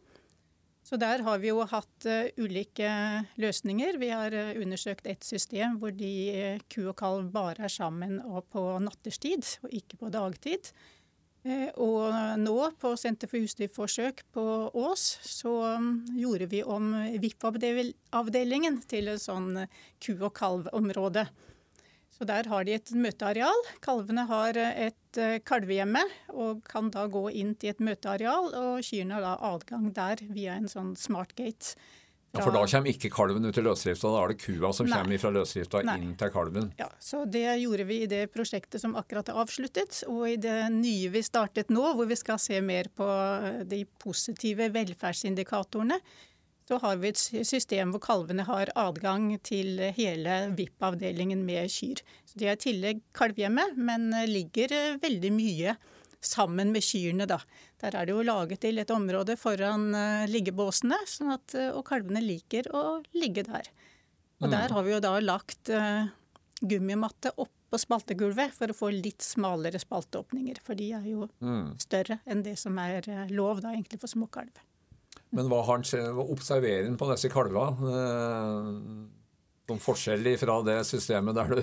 Så 0.85 0.99
der 1.01 1.23
har 1.25 1.39
vi 1.41 1.49
jo 1.49 1.63
hatt 1.65 2.05
uh, 2.05 2.27
ulike 2.37 2.89
løsninger. 3.41 3.97
Vi 3.97 4.11
har 4.13 4.35
uh, 4.37 4.51
undersøkt 4.61 5.07
et 5.09 5.25
system 5.25 5.79
hvor 5.81 5.95
de 5.97 6.59
ku 6.69 6.83
og 6.83 6.93
kalv 6.99 7.31
bare 7.33 7.65
er 7.65 7.73
sammen 7.73 8.19
på 8.53 8.67
natterstid, 8.85 9.49
og 9.65 9.73
ikke 9.73 9.97
på 10.03 10.11
dagtid. 10.13 10.69
Eh, 11.45 11.69
og 11.77 12.09
nå 12.41 12.55
på 12.81 12.95
Senter 12.97 13.29
for 13.29 13.43
husdyrforsøk 13.43 14.23
på 14.33 14.43
Ås 14.81 15.03
så 15.29 15.51
um, 15.77 15.89
gjorde 16.17 16.47
vi 16.49 16.63
om 16.65 16.87
VIP-avdelingen 17.21 18.79
til 18.89 19.11
en 19.13 19.21
sånn 19.21 19.51
eh, 19.61 19.75
ku- 20.01 20.17
og 20.25 20.33
kalvområde. 20.39 21.27
Så 22.15 22.25
der 22.25 22.49
har 22.49 22.65
de 22.65 22.73
et 22.79 22.89
møteareal. 22.97 23.61
Kalvene 23.85 24.25
har 24.31 24.57
eh, 24.57 24.87
et 24.89 25.21
kalvehjemme 25.45 26.01
og 26.33 26.65
kan 26.67 26.89
da 26.91 27.05
gå 27.11 27.27
inn 27.29 27.53
til 27.61 27.75
et 27.75 27.83
møteareal, 27.83 28.49
og 28.49 28.81
kyrne 28.83 29.19
har 29.19 29.23
da 29.23 29.35
adgang 29.53 29.91
der 29.93 30.25
via 30.33 30.57
en 30.57 30.67
sånn 30.71 30.95
smartgate. 30.97 31.77
Ja, 32.35 32.43
For 32.43 32.51
da 32.51 32.65
kommer 32.67 32.91
ikke 32.91 33.09
kalven 33.13 33.47
ut 33.47 33.57
i 33.57 33.63
løsdrifta, 33.63 34.11
da 34.11 34.21
er 34.23 34.33
det 34.33 34.37
kua 34.43 34.71
som 34.75 34.89
Nei. 34.89 34.97
kommer 34.99 35.21
fra 35.21 35.31
løsdrifta 35.31 35.81
inn 35.95 36.13
til 36.19 36.33
kalven? 36.33 36.69
Ja, 36.79 36.89
så 36.99 37.23
Det 37.29 37.45
gjorde 37.61 37.87
vi 37.87 38.01
i 38.03 38.11
det 38.11 38.21
prosjektet 38.33 38.81
som 38.83 38.95
akkurat 38.99 39.29
er 39.31 39.39
avsluttet, 39.39 40.03
og 40.11 40.27
i 40.29 40.35
det 40.35 40.57
nye 40.75 41.09
vi 41.13 41.23
startet 41.23 41.71
nå, 41.73 41.85
hvor 41.95 42.09
vi 42.09 42.19
skal 42.19 42.39
se 42.41 42.59
mer 42.61 42.91
på 42.95 43.07
de 43.65 43.85
positive 43.99 44.69
velferdsindikatorene. 44.75 45.99
Så 46.65 46.79
har 46.81 46.97
vi 46.97 47.11
et 47.13 47.21
system 47.45 47.91
hvor 47.93 48.01
kalvene 48.01 48.43
har 48.47 48.71
adgang 48.75 49.27
til 49.45 49.77
hele 49.93 50.37
VIP-avdelingen 50.57 51.43
med 51.45 51.69
kyr. 51.69 52.01
Så 52.25 52.39
De 52.41 52.47
er 52.49 52.57
i 52.57 52.63
tillegg 52.63 53.03
kalvhjemme, 53.13 53.67
men 53.77 54.09
ligger 54.25 54.97
veldig 55.01 55.31
mye 55.31 55.75
sammen 56.25 56.71
med 56.73 56.81
kyrne. 56.81 57.27
Da. 57.29 57.37
Der 57.83 57.95
er 57.95 58.07
det 58.07 58.13
jo 58.15 58.23
laget 58.23 58.61
til 58.63 58.79
et 58.79 58.91
område 58.93 59.35
foran 59.39 59.89
uh, 59.95 60.27
liggebåsene, 60.31 60.97
sånn 61.09 61.33
at, 61.35 61.55
uh, 61.57 61.73
og 61.75 61.83
kalvene 61.89 62.23
liker 62.23 62.69
å 62.75 63.01
ligge 63.17 63.43
der. 63.47 63.67
Og 64.41 64.47
mm. 64.47 64.53
Der 64.53 64.75
har 64.75 64.85
vi 64.85 64.93
jo 64.93 65.01
da 65.03 65.11
lagt 65.23 65.71
uh, 65.73 66.07
gummimatte 66.61 67.33
oppå 67.35 67.79
spaltegulvet 67.81 68.55
for 68.55 68.71
å 68.71 68.77
få 68.77 68.93
litt 68.95 69.25
smalere 69.25 69.81
spalteåpninger. 69.81 70.61
For 70.63 70.79
de 70.79 70.93
er 70.95 71.09
jo 71.11 71.27
mm. 71.43 71.75
større 71.83 72.21
enn 72.23 72.45
det 72.45 72.55
som 72.61 72.79
er 72.79 73.09
lov 73.33 73.59
da 73.65 73.73
egentlig 73.75 73.99
for 74.03 74.11
småkalv. 74.11 74.63
Men 75.35 75.49
hva 75.51 75.59
har 75.67 75.81
han 75.81 76.19
observerer 76.23 76.87
han 76.87 76.95
på 76.99 77.09
disse 77.11 77.27
kalvene? 77.33 77.91
Noen 79.65 79.81
forskjell 79.81 80.29
fra 80.39 80.59
det 80.63 80.77
systemet 80.87 81.35
der 81.35 81.51
du 81.51 81.61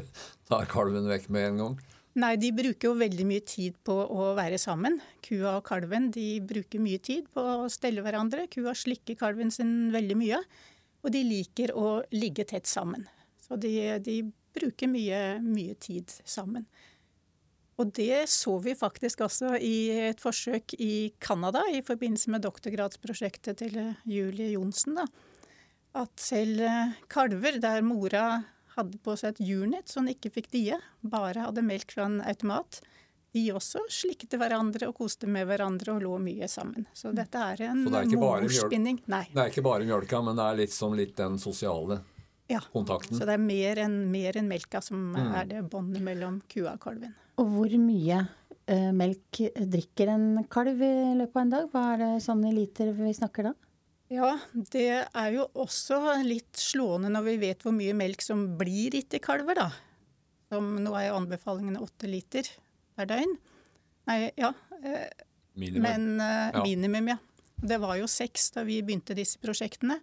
tar 0.50 0.68
kalven 0.68 1.08
vekk 1.08 1.30
med 1.32 1.48
en 1.52 1.60
gang? 1.62 1.76
Nei, 2.12 2.34
de 2.36 2.50
bruker 2.52 2.90
jo 2.90 2.98
veldig 3.00 3.24
mye 3.24 3.42
tid 3.48 3.78
på 3.88 3.94
å 3.96 4.32
være 4.36 4.58
sammen. 4.60 4.98
Kua 5.24 5.56
og 5.56 5.64
kalven 5.64 6.10
de 6.12 6.26
bruker 6.44 6.82
mye 6.82 7.00
tid 7.00 7.30
på 7.32 7.40
å 7.40 7.70
stelle 7.72 8.04
hverandre. 8.04 8.44
Kua 8.52 8.74
slikker 8.76 9.16
kalven 9.16 9.52
sin 9.54 9.88
veldig 9.94 10.18
mye, 10.20 10.42
og 11.00 11.14
de 11.14 11.22
liker 11.24 11.72
å 11.72 12.02
ligge 12.12 12.44
tett 12.52 12.68
sammen. 12.68 13.06
Så 13.40 13.56
de, 13.56 13.72
de 14.04 14.18
bruker 14.52 14.92
mye, 14.92 15.40
mye 15.40 15.78
tid 15.80 16.12
sammen. 16.28 16.68
Og 17.80 17.88
det 17.96 18.26
så 18.28 18.58
vi 18.60 18.76
faktisk 18.76 19.24
også 19.24 19.56
i 19.56 19.76
et 20.10 20.20
forsøk 20.20 20.76
i 20.76 21.14
Canada 21.22 21.64
i 21.72 21.80
forbindelse 21.84 22.30
med 22.34 22.44
doktorgradsprosjektet 22.44 23.62
til 23.64 23.78
Julie 24.04 24.52
Johnsen. 24.52 25.00
At 25.96 26.12
selv 26.20 26.60
kalver 27.12 27.56
der 27.60 27.80
mora 27.84 28.26
hadde 28.76 28.98
på 29.04 29.16
seg 29.18 29.34
et 29.34 29.40
unit 29.46 29.86
så 29.88 30.00
han 30.00 30.08
ikke 30.12 30.30
fikk 30.32 30.50
die, 30.50 30.74
bare 31.02 31.46
hadde 31.46 31.62
melk 31.66 31.92
fra 31.92 32.04
en 32.08 32.20
automat, 32.22 32.80
de 33.32 33.46
også 33.56 33.80
slikte 33.88 34.36
hverandre 34.36 34.88
og 34.90 34.96
koste 34.98 35.26
med 35.26 35.46
hverandre 35.48 35.94
og 35.94 36.02
lå 36.04 36.18
mye 36.20 36.48
sammen. 36.52 36.84
Så 36.92 37.14
dette 37.16 37.34
er 37.40 37.62
en 37.70 37.84
Så 37.86 37.90
det 37.90 38.00
er 38.02 38.08
ikke 38.10 38.20
bare 38.20 38.42
mjølk? 38.42 38.50
morspinning. 38.62 38.98
Nei. 39.08 39.22
Det 39.32 39.40
er 39.40 39.48
ikke 39.54 39.64
bare 39.64 39.86
mjølka, 39.88 40.20
men 40.24 40.36
det 40.36 40.44
er 40.44 40.56
litt 40.60 40.72
som 40.76 40.92
litt 40.92 41.16
den 41.16 41.38
sosiale 41.38 42.02
Ja. 42.50 42.60
kontakten. 42.74 43.16
Så 43.16 43.24
det 43.24 43.30
er 43.38 43.38
mer 43.38 43.74
enn 43.80 44.14
en 44.14 44.48
melka 44.48 44.82
som 44.82 45.14
Mm. 45.14 45.34
er 45.34 45.44
det 45.46 45.70
båndet 45.70 46.02
mellom 46.02 46.42
kua 46.48 46.74
og 46.74 46.80
kalven. 46.80 47.14
Og 47.38 47.46
hvor 47.46 47.70
mye 47.78 48.28
eh, 48.68 48.92
melk 48.92 49.32
drikker 49.56 50.08
en 50.08 50.44
kalv 50.44 50.80
i 50.82 51.14
løpet 51.16 51.36
av 51.36 51.42
en 51.42 51.50
dag? 51.50 51.70
Hva 51.72 51.94
er 51.94 51.96
det 51.98 52.22
sånn 52.22 52.44
i 52.46 52.52
liter 52.54 52.92
vi 52.92 53.12
snakker 53.12 53.42
da? 53.44 53.54
Ja, 54.12 54.34
det 54.52 54.86
er 55.08 55.28
jo 55.32 55.46
også 55.62 55.98
litt 56.26 56.58
slående 56.60 57.08
når 57.14 57.24
vi 57.30 57.36
vet 57.46 57.62
hvor 57.64 57.72
mye 57.72 57.94
melk 57.96 58.20
som 58.24 58.44
blir 58.60 58.92
gitt 58.98 59.08
til 59.14 59.22
kalver, 59.24 59.56
da. 59.56 59.68
Som 60.52 60.74
nå 60.84 60.92
er 60.98 61.14
anbefalingene 61.16 61.80
åtte 61.80 62.10
liter 62.10 62.48
per 62.98 63.08
døgn. 63.08 63.32
Nei, 64.10 64.18
ja. 64.36 64.50
eh, 64.82 65.06
Minimum. 65.56 65.86
Men 65.86 66.20
eh, 66.20 66.50
Ja. 66.52 66.64
minimum, 66.66 67.08
ja. 67.14 67.18
Det 67.62 67.78
var 67.80 67.96
jo 68.00 68.08
seks 68.10 68.50
da 68.56 68.64
vi 68.66 68.80
begynte 68.82 69.14
disse 69.16 69.38
prosjektene. 69.40 70.00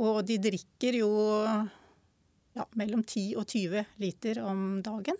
Og 0.00 0.22
de 0.26 0.38
drikker 0.40 0.96
jo 1.02 1.10
ja, 2.56 2.64
mellom 2.80 3.02
10 3.04 3.36
og 3.36 3.46
20 3.52 3.84
liter 4.00 4.40
om 4.42 4.80
dagen. 4.82 5.18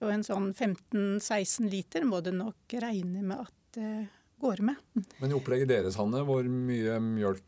Så 0.00 0.10
en 0.12 0.24
sånn 0.26 0.50
15-16 0.56 1.68
liter 1.72 2.04
må 2.08 2.22
du 2.24 2.32
nok 2.34 2.74
regne 2.82 3.22
med 3.22 3.44
at 3.46 3.54
det 3.76 3.90
går 4.42 4.60
med. 4.68 4.76
Men 5.20 5.30
i 5.32 5.36
opplegget 5.36 5.68
deres, 5.70 5.96
Hanne, 6.00 6.22
hvor 6.28 6.44
mye 6.50 6.98
mjølk 7.02 7.42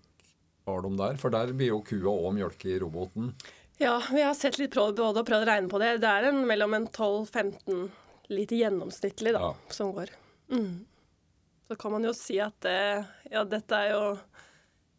har 0.68 0.82
de 0.84 0.90
der? 0.98 1.16
For 1.20 1.32
der 1.34 1.52
blir 1.56 1.70
jo 1.74 1.80
kua 1.86 2.12
og 2.28 2.34
mjølk 2.36 2.64
i 2.68 2.78
roboten. 2.82 3.32
Ja, 3.78 3.96
vi 4.10 4.22
har 4.24 4.34
sett 4.34 4.58
litt 4.58 4.74
på 4.74 4.88
det 4.90 4.98
både 4.98 5.22
og 5.22 5.26
prøvd 5.28 5.44
å 5.46 5.50
regne 5.52 5.70
på 5.70 5.78
det. 5.82 5.92
Det 6.02 6.08
er 6.10 6.28
en, 6.32 6.40
mellom 6.48 6.74
en 6.74 6.88
12-15 6.90 7.84
liter 8.34 8.56
gjennomsnittlig 8.64 9.32
da, 9.36 9.40
Ja. 9.40 9.54
som 9.72 9.92
går. 9.94 10.10
Mm. 10.50 10.84
Så 11.68 11.76
kan 11.78 11.92
man 11.92 12.04
jo 12.08 12.12
si 12.16 12.38
at 12.40 12.56
det, 12.64 13.06
ja, 13.30 13.44
dette 13.44 13.76
er 13.76 13.92
jo 13.92 14.02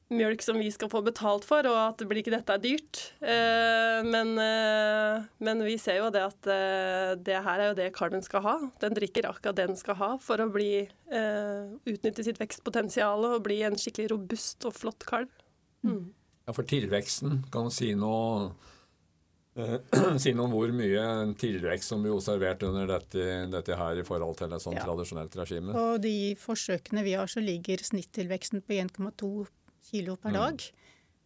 mjølk 0.10 0.42
som 0.42 0.58
vi 0.58 0.70
skal 0.74 0.89
få 0.89 1.01
betalt 1.06 1.46
for, 1.46 1.66
og 1.70 1.78
at 1.78 2.00
det 2.01 2.08
blir 2.10 2.22
ikke 2.24 2.34
dette 2.34 2.56
er 2.56 2.62
dyrt. 2.63 3.01
Eh, 3.22 4.00
men, 4.08 4.32
eh, 4.42 5.28
men 5.46 5.62
vi 5.66 5.75
ser 5.82 6.00
jo 6.00 6.08
det 6.13 6.24
at 6.25 6.50
eh, 6.50 7.12
det 7.22 7.42
her 7.46 7.60
er 7.62 7.68
jo 7.72 7.75
det 7.78 7.89
kalven 7.98 8.24
skal 8.25 8.42
ha. 8.46 8.56
Den 8.82 8.96
drikker 8.98 9.28
akkurat 9.30 9.56
det 9.60 9.68
den 9.70 9.78
skal 9.80 10.00
ha 10.01 10.12
for 10.24 10.42
å 10.42 10.50
bli, 10.54 10.72
eh, 11.13 11.70
utnytte 11.89 12.25
sitt 12.25 12.42
vekstpotensial 12.42 13.28
og 13.34 13.44
bli 13.46 13.62
en 13.68 13.78
skikkelig 13.78 14.10
robust 14.16 14.66
og 14.66 14.74
flott 14.78 15.06
kalv. 15.10 15.30
Mm. 15.86 16.10
Ja, 16.48 16.54
For 16.58 16.66
tilveksten, 16.66 17.44
kan 17.54 17.70
du 17.70 17.72
si 17.72 17.92
noe 17.94 18.50
eh, 19.56 19.78
Si 20.24 20.34
noe 20.34 20.48
om 20.50 20.56
hvor 20.58 20.74
mye 20.74 21.04
tilvekst 21.39 21.94
som 21.94 22.01
blir 22.01 22.16
observert 22.18 22.63
under 22.66 22.89
dette, 22.89 23.28
dette 23.54 23.78
her 23.78 24.01
i 24.01 24.06
forhold 24.08 24.42
til 24.42 24.51
et 24.58 24.63
sånn 24.66 24.75
Ja. 24.80 24.88
tradisjonelt 24.89 25.38
regime? 25.38 25.78
Og 25.78 26.01
de 26.01 26.34
forsøkene 26.42 27.06
vi 27.06 27.13
har, 27.13 27.30
så 27.30 27.44
ligger 27.46 27.78
snittilveksten 27.86 28.66
på 28.66 28.74
1,2 28.82 29.46
kilo 29.89 30.15
per 30.17 30.31
Mm. 30.31 30.39
dag. 30.39 30.63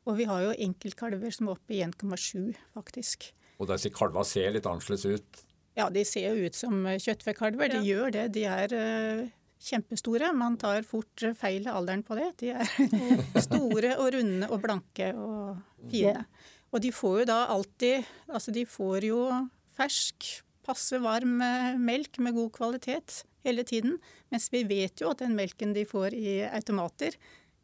Og 0.08 0.17
vi 0.20 0.25
har 0.27 0.41
jo 0.43 0.55
enkeltkalver 0.65 1.32
som 1.32 1.48
er 1.48 1.55
oppe 1.55 1.75
i 1.77 1.84
1,7, 1.86 2.55
faktisk. 2.75 3.29
Og 3.60 3.67
disse 3.70 3.89
kalva 3.93 4.24
ser 4.27 4.51
litt 4.51 4.65
annerledes 4.67 5.05
ut. 5.05 5.43
Ja, 5.77 5.89
de 5.89 6.03
ser 6.05 6.34
jo 6.36 6.46
ut 6.50 6.55
som 6.58 6.86
eh, 6.86 6.98
kjøttfekalver. 7.00 7.72
De 7.72 7.79
gjør 7.88 8.12
det. 8.12 8.25
De 8.36 8.43
er 8.46 8.74
eh, 8.75 9.29
kjempestore. 9.63 10.34
Man 10.36 10.58
tar 10.62 10.84
fort 10.84 11.24
eh, 11.24 11.34
feil 11.34 11.65
av 11.67 11.79
alderen 11.82 12.03
på 12.05 12.17
det. 12.20 12.27
De 12.41 12.51
er 12.51 12.67
store 13.48 13.96
og 13.98 14.12
runde 14.17 14.50
og 14.51 14.62
blanke 14.62 15.13
og 15.15 15.58
fine. 15.89 16.25
Og 16.74 16.82
de 16.84 16.91
får 16.91 17.20
jo 17.22 17.25
da 17.29 17.39
alltid 17.53 18.03
Altså, 18.29 18.51
de 18.51 18.65
får 18.65 19.05
jo 19.08 19.20
fersk, 19.77 20.27
passe 20.65 20.98
varm 21.01 21.39
melk 21.84 22.20
med 22.24 22.34
god 22.38 22.51
kvalitet 22.55 23.24
hele 23.46 23.63
tiden. 23.67 23.98
Mens 24.32 24.50
vi 24.53 24.62
vet 24.70 25.01
jo 25.01 25.10
at 25.12 25.20
den 25.24 25.34
melken 25.38 25.74
de 25.75 25.84
får 25.89 26.13
i 26.17 26.41
automater, 26.48 27.15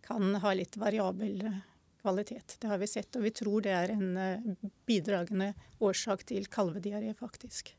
kan 0.09 0.35
ha 0.41 0.53
litt 0.57 0.75
variabel 0.81 1.43
eh, 1.45 1.59
kvalitet. 2.01 2.57
Det 2.63 2.67
har 2.71 2.79
vi 2.81 2.87
sett, 2.89 3.13
og 3.19 3.25
vi 3.27 3.31
tror 3.35 3.61
det 3.65 3.73
er 3.77 3.93
en 3.93 4.09
eh, 4.17 4.47
bidragende 4.89 5.51
årsak 5.85 6.25
til 6.29 6.49
kalvediaré, 6.51 7.13
faktisk. 7.17 7.75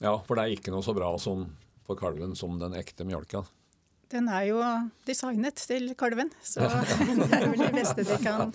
Ja, 0.00 0.14
for 0.24 0.36
det 0.38 0.42
er 0.46 0.54
ikke 0.54 0.72
noe 0.72 0.80
så 0.84 0.94
bra 0.96 1.10
som 1.20 1.42
for 1.84 1.98
kalven 2.00 2.32
som 2.38 2.54
den 2.60 2.72
ekte 2.78 3.04
mjølka. 3.04 3.42
Den 4.10 4.30
er 4.32 4.46
jo 4.48 4.60
designet 5.06 5.60
til 5.68 5.92
kalven, 6.00 6.32
så 6.42 6.64
det 7.20 7.28
er 7.36 7.50
vel 7.52 7.60
det 7.66 7.74
beste 7.76 8.06
de 8.08 8.16
kan, 8.24 8.54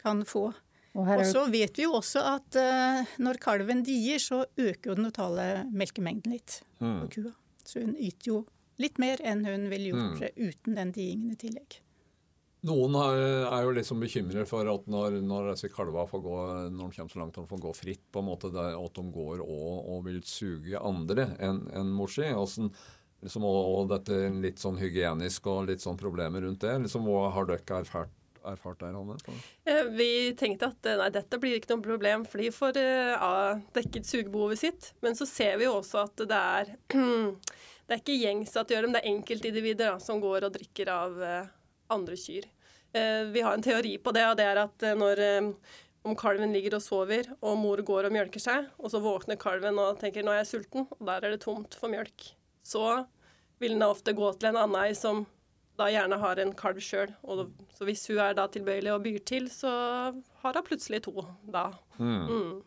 kan 0.00 0.24
få. 0.26 0.46
Og 0.98 1.06
Og 1.18 1.20
så 1.28 1.44
vet 1.52 1.76
vi 1.78 1.84
jo 1.84 1.92
også 2.00 2.22
at 2.32 2.56
uh, 2.58 3.10
når 3.22 3.38
kalven 3.44 3.84
dier, 3.86 4.18
så 4.18 4.40
øker 4.58 4.90
jo 4.90 4.96
den 4.98 5.06
totale 5.12 5.44
melkemengden 5.70 6.32
litt 6.34 6.62
Mm. 6.80 7.02
på 7.04 7.10
kua. 7.12 7.30
Så 7.62 7.82
hun 7.84 7.92
yter 8.00 8.30
jo 8.32 8.38
litt 8.80 8.96
mer 8.98 9.20
enn 9.22 9.44
hun 9.44 9.68
ville 9.70 9.90
gjort 9.92 10.22
uten 10.40 10.78
den 10.80 10.90
diingen 10.96 11.34
i 11.34 11.36
tillegg. 11.38 11.76
Noen 12.68 12.96
er, 13.00 13.62
jo 13.64 13.72
liksom 13.72 14.02
bekymret 14.02 14.48
for 14.48 14.68
at 14.68 14.88
når, 14.90 15.14
når 15.24 15.54
disse 15.54 15.70
kalva 15.72 16.04
får 16.08 16.20
gå, 16.26 16.36
når 16.74 16.90
de 16.90 16.96
kommer 16.98 17.12
så 17.14 17.20
langt 17.22 17.38
de 17.38 17.44
får 17.48 17.62
gå 17.64 17.72
fritt, 17.78 18.02
på 18.12 18.20
en 18.20 18.26
måte, 18.28 18.50
at 18.52 18.96
de 18.98 19.04
går 19.14 19.40
og, 19.40 19.68
og 19.94 20.02
vil 20.04 20.18
suge 20.28 20.76
andre 20.76 21.30
enn 21.40 21.62
en 21.80 21.92
mor 21.96 22.12
si. 22.12 22.26
Hvordan, 22.28 22.68
liksom, 23.24 23.46
og, 23.48 23.60
og 23.78 23.92
dette 23.94 24.18
litt 24.44 24.60
sånn 24.60 24.80
hygienisk 24.80 25.48
og 25.48 25.70
litt 25.70 25.80
sånn 25.84 25.96
problemer 26.00 26.44
rundt 26.44 26.66
det. 26.66 26.74
Liksom, 26.84 27.08
hva 27.08 27.30
har 27.32 27.48
dere 27.48 27.78
erfart, 27.80 28.12
erfart 28.52 28.82
der, 28.84 28.92
Hanne? 28.98 29.16
Eh, 29.64 29.88
Vi 29.96 30.10
tenkte 30.40 30.68
at 30.74 30.88
eh, 30.90 30.98
nei, 31.00 31.08
dette 31.16 31.40
blir 31.40 31.56
ikke 31.56 31.72
noe 31.72 31.86
problem, 31.86 32.26
for 32.28 32.44
de 32.44 32.50
får 32.52 32.76
eh, 32.80 33.14
ja, 33.14 33.54
dekket 33.76 34.08
sugebehovet 34.08 34.60
sitt. 34.60 34.90
Men 35.00 35.16
så 35.16 35.24
ser 35.28 35.56
vi 35.60 35.64
jo 35.64 35.78
også 35.78 36.04
at 36.04 36.26
det 36.28 36.42
er 36.60 36.74
Det 37.90 37.96
er 37.96 38.02
ikke 38.04 38.20
gjengs 38.20 38.52
at 38.54 38.68
de 38.68 38.76
gjør 38.76 38.84
dem, 38.86 38.92
det 38.94 39.00
er 39.00 39.08
enkeltindivider 39.10 39.88
da, 39.88 39.96
som 39.98 40.20
går 40.22 40.44
og 40.46 40.52
drikker 40.54 40.92
av 40.92 41.16
eh, 41.26 41.48
andre 41.90 42.16
kyr. 42.16 42.48
Eh, 42.92 43.24
Vi 43.32 43.40
har 43.40 43.54
en 43.54 43.62
teori 43.62 43.96
på 43.98 44.12
det, 44.12 44.26
og 44.26 44.36
det 44.36 44.46
er 44.46 44.62
at 44.64 44.82
eh, 44.82 44.98
når 44.98 45.22
eh, 45.24 45.52
om 46.04 46.16
kalven 46.16 46.52
ligger 46.52 46.78
og 46.78 46.82
sover, 46.82 47.28
og 47.40 47.58
mor 47.60 47.82
går 47.84 48.08
og 48.08 48.14
mjølker 48.14 48.40
seg, 48.40 48.70
og 48.78 48.92
så 48.92 49.02
våkner 49.04 49.36
kalven 49.40 49.78
og 49.78 49.98
tenker 50.00 50.24
'nå 50.24 50.32
er 50.32 50.42
jeg 50.42 50.52
sulten', 50.54 50.88
og 50.88 51.06
der 51.06 51.26
er 51.26 51.30
det 51.30 51.42
tomt 51.44 51.74
for 51.74 51.92
mjølk, 51.92 52.32
så 52.64 53.04
vil 53.60 53.76
den 53.76 53.84
da 53.84 53.90
ofte 53.92 54.16
gå 54.16 54.32
til 54.38 54.48
en 54.48 54.56
annen 54.56 54.80
ei 54.80 54.94
som 54.96 55.26
da 55.76 55.88
gjerne 55.88 56.18
har 56.20 56.40
en 56.40 56.52
kalv 56.56 56.80
sjøl. 56.80 57.12
Så 57.76 57.84
hvis 57.84 58.06
hun 58.08 58.18
er 58.18 58.34
da 58.36 58.46
tilbøyelig 58.46 58.92
og 58.92 59.04
byr 59.04 59.18
til, 59.24 59.48
så 59.48 59.70
har 60.42 60.56
hun 60.56 60.66
plutselig 60.66 61.02
to 61.02 61.24
da. 61.52 61.70
Mm. 61.98 62.62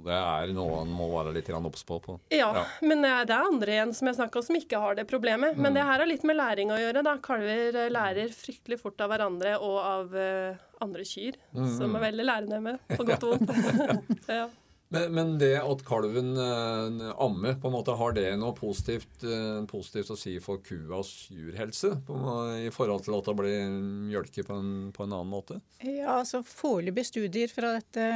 Og 0.00 0.08
det 0.08 0.16
er 0.16 0.52
noe 0.56 0.78
han 0.80 0.92
må 0.96 1.10
være 1.12 1.34
litt 1.36 1.50
obs 1.52 1.84
på. 1.84 1.98
på. 2.00 2.16
Ja, 2.32 2.50
Ja. 2.56 2.64
men 2.80 3.04
eh, 3.04 3.24
det 3.28 3.36
er 3.36 3.48
andre 3.50 3.74
igjen 3.76 3.92
som 3.96 4.08
jeg 4.08 4.16
snakka 4.16 4.40
om 4.40 4.46
som 4.46 4.56
ikke 4.56 4.80
har 4.80 4.96
det 4.96 5.06
problemet. 5.10 5.58
Men 5.60 5.76
det 5.76 5.84
her 5.84 6.00
har 6.00 6.08
litt 6.08 6.24
med 6.24 6.38
læring 6.40 6.72
å 6.72 6.80
gjøre. 6.80 7.04
da. 7.04 7.18
Kalver 7.22 7.76
eh, 7.84 7.92
lærer 7.92 8.32
fryktelig 8.32 8.80
fort 8.80 9.00
av 9.04 9.12
hverandre 9.12 9.58
og 9.60 9.76
av 9.80 10.16
uh, 10.16 10.56
andre 10.80 11.04
kyr, 11.04 11.36
som 11.76 11.94
er 11.98 12.08
veldig 12.08 12.24
lærende 12.26 12.60
med, 12.64 12.82
på 12.96 13.04
godt 13.04 13.26
og 13.28 13.36
vondt. 13.36 14.26
ja. 14.40 14.48
Men, 14.90 15.12
men 15.14 15.32
det 15.38 15.52
at 15.60 15.82
kalven 15.86 16.32
uh, 16.34 17.12
ammer, 17.22 17.54
på 17.62 17.68
en 17.70 17.74
måte, 17.76 17.94
har 17.94 18.14
det 18.16 18.26
noe 18.40 18.56
positivt, 18.56 19.22
uh, 19.22 19.62
positivt 19.70 20.10
å 20.10 20.18
si 20.18 20.38
for 20.42 20.62
kuas 20.66 21.28
jurhelse? 21.30 21.92
På, 22.08 22.16
I 22.58 22.72
forhold 22.74 23.04
til 23.06 23.14
at 23.20 23.30
det 23.30 23.36
blir 23.38 23.74
mjølke 24.10 24.46
på 24.48 24.56
en, 24.58 24.72
på 24.96 25.06
en 25.06 25.14
annen 25.14 25.30
måte? 25.30 25.60
Ja, 25.84 26.16
altså 26.18 26.42
Foreløpige 26.46 27.12
studier 27.12 27.52
fra 27.52 27.76
dette 27.78 28.08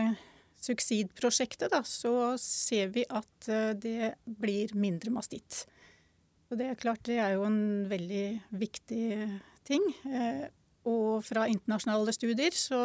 Succeed-prosjektet, 0.64 1.74
så 1.86 2.34
ser 2.40 2.88
vi 2.94 3.04
at 3.12 3.48
eh, 3.52 3.72
det 3.76 4.14
blir 4.24 4.72
mindre 4.78 5.12
mastitt. 5.14 5.64
Og 6.50 6.58
det 6.60 6.70
er 6.70 6.80
klart, 6.80 7.02
det 7.08 7.18
er 7.20 7.34
jo 7.36 7.44
en 7.48 7.60
veldig 7.90 8.26
viktig 8.60 9.06
ting. 9.68 9.84
Eh, 10.08 10.44
Og 10.84 11.22
fra 11.24 11.46
internasjonale 11.48 12.12
studier 12.12 12.52
så 12.52 12.76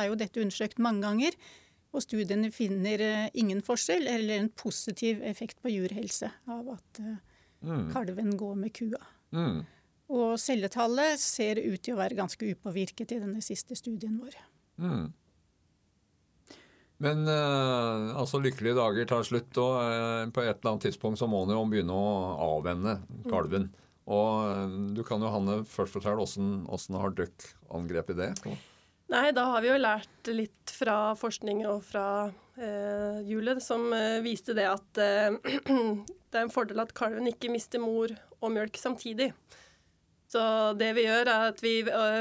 er 0.00 0.08
jo 0.08 0.16
dette 0.18 0.40
undersøkt 0.42 0.80
mange 0.82 1.04
ganger. 1.06 1.36
Og 1.94 2.02
studiene 2.02 2.48
finner 2.50 2.98
eh, 2.98 3.28
ingen 3.38 3.60
forskjell 3.62 4.08
eller 4.10 4.40
en 4.40 4.48
positiv 4.58 5.22
effekt 5.22 5.60
på 5.62 5.70
jurhelse 5.70 6.32
av 6.50 6.72
at 6.78 7.00
Mm. 7.64 7.86
kalven 7.94 8.34
går 8.36 8.56
med 8.60 8.72
kua. 8.76 8.98
Mm. 9.32 9.62
Og 10.12 10.34
celletallet 10.38 11.16
ser 11.22 11.56
ut 11.64 11.80
til 11.80 11.94
å 11.94 12.00
være 12.02 12.18
ganske 12.18 12.50
upåvirket 12.52 13.14
i 13.14 13.20
denne 13.22 13.40
siste 13.40 13.72
studien 13.78 14.18
vår. 14.20 14.34
Mm. 14.76 15.06
Men 17.04 17.28
eh, 17.28 18.12
altså 18.16 18.40
lykkelige 18.40 18.78
dager 18.78 19.08
tar 19.08 19.24
slutt, 19.28 19.52
og 19.60 19.80
eh, 19.82 20.26
på 20.32 20.44
et 20.44 20.54
eller 20.54 20.74
annet 20.74 20.86
tidspunkt 20.88 21.20
så 21.20 21.28
må 21.28 21.42
en 21.44 21.52
jo 21.52 21.64
begynne 21.68 21.96
å 21.96 22.12
avvenne 22.56 22.98
kalven. 23.28 23.68
Og 24.08 24.46
eh, 24.48 24.78
du 24.96 25.02
kan 25.06 25.20
jo, 25.20 25.32
Hanne, 25.32 25.58
først 25.68 25.98
fortelle 25.98 26.24
åssen 26.24 26.96
har 27.00 27.16
døkk 27.16 27.50
angrepet 27.76 28.20
det? 28.20 28.30
Nei, 29.12 29.28
da 29.36 29.44
har 29.52 29.60
vi 29.60 29.68
jo 29.68 29.76
lært 29.80 30.32
litt 30.32 30.72
fra 30.72 31.12
forskning 31.18 31.60
og 31.68 31.82
fra 31.84 32.06
eh, 32.56 33.20
hjulet, 33.28 33.60
som 33.62 33.90
eh, 33.92 34.22
viste 34.24 34.56
det 34.56 34.64
at 34.70 35.00
eh, 35.02 35.36
det 36.32 36.40
er 36.40 36.46
en 36.46 36.52
fordel 36.52 36.80
at 36.82 36.94
kalven 36.96 37.28
ikke 37.28 37.52
mister 37.52 37.82
mor 37.82 38.14
og 38.40 38.54
mjølk 38.54 38.80
samtidig. 38.80 39.30
Så 40.32 40.40
det 40.80 40.94
vi 40.96 41.04
gjør, 41.04 41.28
er 41.28 41.50
at 41.52 41.60
vi 41.62 41.76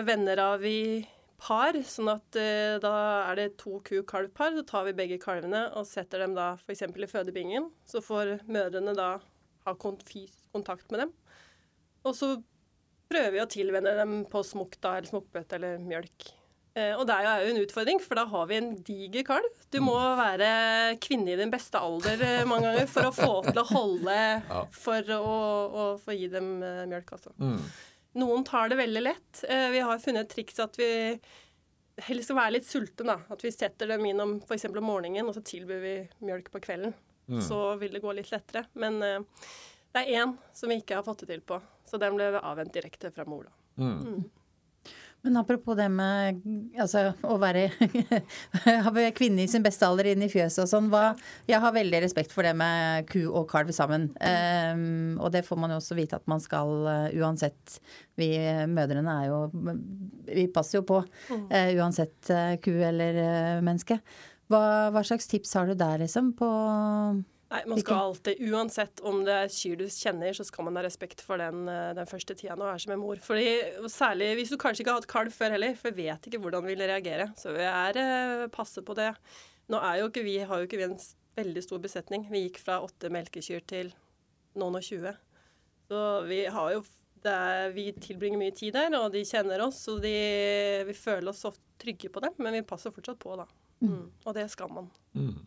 vender 0.06 0.42
av 0.44 0.66
i 0.68 1.02
par, 1.42 1.78
sånn 1.88 2.12
at 2.14 2.40
uh, 2.40 2.76
da 2.84 2.94
er 3.30 3.40
det 3.40 3.48
to 3.62 3.80
ku-kalv-par. 3.88 4.56
Så 4.58 4.66
tar 4.70 4.88
vi 4.88 4.96
begge 4.98 5.20
kalvene 5.22 5.66
og 5.78 5.88
setter 5.90 6.24
dem 6.24 6.38
da 6.38 6.54
f.eks. 6.60 6.86
i 6.88 7.10
fødebingen. 7.10 7.70
Så 7.90 8.04
får 8.04 8.38
mødrene 8.48 8.96
da 8.98 9.16
ha 9.64 9.76
kontakt 9.80 10.92
med 10.92 11.06
dem. 11.06 11.14
Og 12.04 12.16
så 12.18 12.36
prøver 13.12 13.36
vi 13.36 13.44
å 13.44 13.50
tilvenne 13.52 13.98
dem 14.00 14.24
på 14.30 14.42
smokk 14.46 14.80
da, 14.82 14.98
eller 14.98 15.12
smokkbøtte 15.12 15.60
eller 15.60 15.84
mjølk. 15.84 16.32
Uh, 16.74 16.96
og 16.98 17.04
det 17.06 17.16
er 17.16 17.44
jo 17.44 17.52
en 17.52 17.62
utfordring, 17.62 18.00
for 18.02 18.18
da 18.18 18.24
har 18.32 18.48
vi 18.50 18.58
en 18.58 18.72
diger 18.82 19.26
kalv. 19.28 19.58
Du 19.70 19.78
må 19.86 19.94
være 20.18 20.48
kvinne 21.04 21.36
i 21.36 21.38
din 21.38 21.54
beste 21.54 21.78
alder 21.78 22.24
uh, 22.24 22.46
mange 22.50 22.72
ganger 22.72 22.90
for 22.90 23.10
å 23.10 23.14
få 23.14 23.34
til 23.52 23.62
å 23.62 23.68
holde 23.70 24.20
for 24.74 25.16
å, 25.16 25.24
å, 25.24 25.90
få 26.02 26.18
gi 26.18 26.32
dem 26.34 26.56
mjølk, 26.64 27.14
altså. 27.20 27.36
Mm. 27.38 27.60
Noen 28.20 28.44
tar 28.46 28.70
det 28.70 28.78
veldig 28.78 29.02
lett. 29.02 29.44
Eh, 29.50 29.70
vi 29.74 29.82
har 29.82 30.02
funnet 30.02 30.28
et 30.28 30.36
triks 30.36 30.60
at 30.62 30.78
vi 30.78 30.90
helst 32.08 32.30
skal 32.30 32.40
være 32.40 32.56
litt 32.58 32.68
sultne. 32.70 33.08
da. 33.16 33.18
At 33.34 33.44
vi 33.46 33.52
setter 33.54 33.90
dem 33.90 34.06
inn 34.06 34.22
om 34.22 34.36
f.eks. 34.42 34.68
om 34.70 34.86
morgenen, 34.86 35.28
og 35.30 35.36
så 35.38 35.44
tilbyr 35.46 35.82
vi 35.82 35.96
mjølk 36.26 36.52
på 36.54 36.62
kvelden. 36.64 36.94
Mm. 37.28 37.42
Så 37.42 37.60
vil 37.82 37.94
det 37.96 38.04
gå 38.04 38.14
litt 38.14 38.32
lettere. 38.34 38.66
Men 38.78 39.00
uh, 39.02 39.50
det 39.94 40.04
er 40.04 40.24
én 40.24 40.36
som 40.54 40.70
vi 40.70 40.82
ikke 40.82 41.00
har 41.00 41.06
fått 41.08 41.24
det 41.24 41.32
til 41.32 41.44
på. 41.46 41.60
Så 41.88 42.00
den 42.02 42.18
ble 42.18 42.32
avvent 42.40 42.74
direkte 42.74 43.12
fra 43.14 43.26
mor. 43.30 43.48
da. 43.50 43.84
Mm. 43.84 44.00
Mm. 44.00 44.24
Men 45.24 45.38
apropos 45.40 45.78
det 45.80 45.86
med 45.88 46.42
altså, 46.84 47.14
å 47.24 47.38
være 47.40 47.70
kvinne 49.18 49.46
i 49.46 49.48
sin 49.48 49.64
beste 49.64 49.88
alder 49.88 50.10
inn 50.12 50.26
i 50.26 50.28
fjøset 50.32 50.66
og 50.66 50.68
sånn. 50.68 50.90
jeg 51.48 51.64
har 51.64 51.76
veldig 51.76 52.02
respekt 52.04 52.36
for 52.36 52.44
det 52.44 52.52
med 52.60 53.08
ku 53.08 53.22
og 53.30 53.48
kalv 53.52 53.72
sammen. 53.72 54.10
Um, 54.20 55.16
og 55.24 55.32
det 55.32 55.46
får 55.48 55.62
man 55.64 55.72
jo 55.72 55.80
også 55.80 55.96
vite 55.96 56.20
at 56.20 56.28
man 56.28 56.44
skal 56.44 56.74
uh, 56.84 57.08
uansett. 57.16 57.80
Vi 58.20 58.36
mødrene 58.70 59.16
er 59.24 59.30
jo 59.32 59.40
Vi 60.28 60.46
passer 60.52 60.82
jo 60.82 60.84
på 60.92 61.00
uh, 61.00 61.72
uansett 61.80 62.34
uh, 62.34 62.60
ku 62.60 62.74
eller 62.84 63.64
menneske. 63.64 64.02
Hva, 64.52 64.92
hva, 64.92 65.08
slags 65.08 65.32
tips 65.32 65.56
har 65.56 65.72
du 65.72 65.78
der, 65.80 66.04
liksom? 66.04 66.34
På 66.36 66.52
Nei, 67.54 67.62
Man 67.70 67.82
skal 67.84 68.00
alltid, 68.08 68.40
uansett 68.50 69.02
om 69.06 69.20
det 69.28 69.34
er 69.44 69.52
kyr 69.54 69.78
du 69.78 69.86
kjenner, 69.86 70.34
så 70.34 70.46
skal 70.48 70.66
man 70.66 70.80
ha 70.80 70.84
respekt 70.86 71.22
for 71.22 71.38
den, 71.38 71.68
eh, 71.70 71.92
den 71.94 72.10
første 72.10 72.34
tida 72.40 72.56
når 72.58 72.66
du 72.66 72.72
er 72.72 72.84
som 72.86 72.94
en 72.96 73.02
mor. 73.04 73.20
Fordi, 73.22 73.46
Særlig 73.94 74.32
hvis 74.40 74.54
du 74.54 74.58
kanskje 74.58 74.82
ikke 74.82 74.96
har 74.96 75.04
hatt 75.04 75.12
kalv 75.12 75.36
før 75.36 75.54
heller, 75.54 75.76
for 75.78 75.92
jeg 75.92 76.00
vet 76.00 76.30
ikke 76.30 76.42
hvordan 76.42 76.66
vi 76.66 76.74
vil 76.74 76.88
reagere. 76.90 77.30
Så 77.38 77.54
vi 77.54 77.68
er 77.68 78.00
eh, 78.02 78.48
passe 78.54 78.82
på 78.82 78.96
det. 78.98 79.12
Nå 79.70 79.78
er 79.86 80.02
jo 80.02 80.10
ikke 80.10 80.26
vi, 80.26 80.40
har 80.42 80.60
jo 80.64 80.68
ikke 80.68 80.82
vi 80.82 80.88
en 80.88 80.98
veldig 81.38 81.64
stor 81.68 81.84
besetning. 81.84 82.26
Vi 82.34 82.48
gikk 82.48 82.60
fra 82.64 82.82
åtte 82.82 83.14
melkekyr 83.14 83.62
til 83.70 83.94
noen 84.58 84.82
og 84.82 84.86
tjue. 84.86 85.14
Så 85.92 86.02
vi 86.26 86.44
har 86.50 86.74
jo 86.74 86.84
er, 87.24 87.70
vi 87.72 87.88
tilbringer 88.04 88.42
mye 88.42 88.54
tid 88.56 88.74
der, 88.76 88.92
og 88.98 89.14
de 89.14 89.22
kjenner 89.28 89.62
oss. 89.64 89.86
Og 89.94 90.02
de, 90.04 90.18
vi 90.90 90.98
føler 90.98 91.32
oss 91.32 91.46
ofte 91.48 91.62
trygge 91.84 92.10
på 92.14 92.22
dem, 92.24 92.36
men 92.42 92.58
vi 92.58 92.66
passer 92.68 92.94
fortsatt 92.96 93.20
på, 93.22 93.36
da. 93.40 93.48
Mm. 93.84 93.90
Mm. 93.94 94.06
Og 94.26 94.36
det 94.38 94.46
skal 94.54 94.72
man. 94.72 94.90
Mm. 95.18 95.42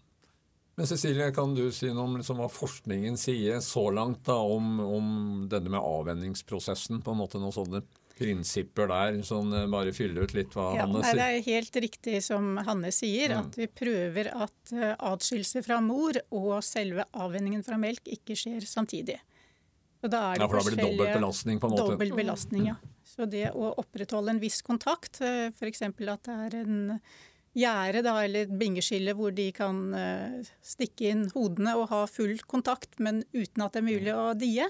Men 0.77 0.87
Cecilie, 0.87 1.31
kan 1.33 1.55
du 1.57 1.71
si 1.73 1.89
noe 1.89 2.05
om 2.05 2.17
liksom 2.19 2.41
hva 2.43 2.51
forskningen 2.53 3.15
sier 3.17 3.63
så 3.65 3.87
langt 3.97 4.27
da, 4.29 4.37
om, 4.37 4.75
om 4.85 5.07
denne 5.49 5.73
med 5.73 5.81
avvenningsprosessen? 5.81 7.01
på 7.05 7.15
en 7.15 7.21
måte 7.23 7.41
Noen 7.41 7.55
sånne 7.55 7.81
prinsipper 8.17 8.89
der, 8.89 9.17
sånn 9.25 9.53
bare 9.73 9.93
fylle 9.97 10.25
ut 10.25 10.35
litt 10.37 10.53
hva 10.57 10.71
ja, 10.77 10.85
Hanne 10.85 11.01
sier? 11.05 11.17
Det 11.17 11.29
er 11.29 11.47
helt 11.47 11.79
riktig 11.85 12.21
som 12.25 12.59
Hanne 12.65 12.91
sier, 12.93 13.33
mm. 13.33 13.41
at 13.41 13.57
vi 13.61 13.69
prøver 13.73 14.31
at 14.33 14.73
uh, 14.73 14.93
atskillelse 15.13 15.63
fra 15.65 15.79
mor 15.85 16.19
og 16.37 16.59
selve 16.65 17.07
avvenningen 17.13 17.65
fra 17.65 17.79
melk 17.81 18.09
ikke 18.13 18.37
skjer 18.37 18.65
samtidig. 18.69 19.17
Og 20.05 20.13
da 20.13 20.27
er 20.31 20.41
det 20.41 20.45
ja, 20.45 20.51
for 20.51 20.61
da 20.61 20.67
blir 20.67 20.77
det 20.77 20.89
dobbelt 20.91 21.17
belastning 21.17 21.61
på 21.61 21.69
en 21.71 21.75
måte? 21.77 21.89
Dobbelt 21.89 22.17
belastning, 22.21 22.69
ja. 22.73 22.77
Så 23.07 23.29
det 23.33 23.47
å 23.57 23.73
opprettholde 23.81 24.35
en 24.35 24.43
viss 24.45 24.61
kontakt, 24.65 25.23
uh, 25.25 25.49
f.eks. 25.53 25.85
at 25.89 26.29
det 26.29 26.37
er 26.51 26.59
en 26.61 26.77
gjerde 27.57 28.03
da, 28.07 28.17
eller 28.25 28.51
bingeskille 28.61 29.15
hvor 29.17 29.35
de 29.35 29.49
kan 29.57 29.81
uh, 29.97 30.53
stikke 30.65 31.11
inn 31.13 31.27
hodene 31.35 31.77
og 31.79 31.89
ha 31.93 32.03
full 32.11 32.37
kontakt, 32.49 32.99
men 33.03 33.23
uten 33.35 33.65
at 33.65 33.77
det 33.77 33.83
er 33.83 33.89
mulig 33.89 34.15
å 34.15 34.27
die. 34.39 34.67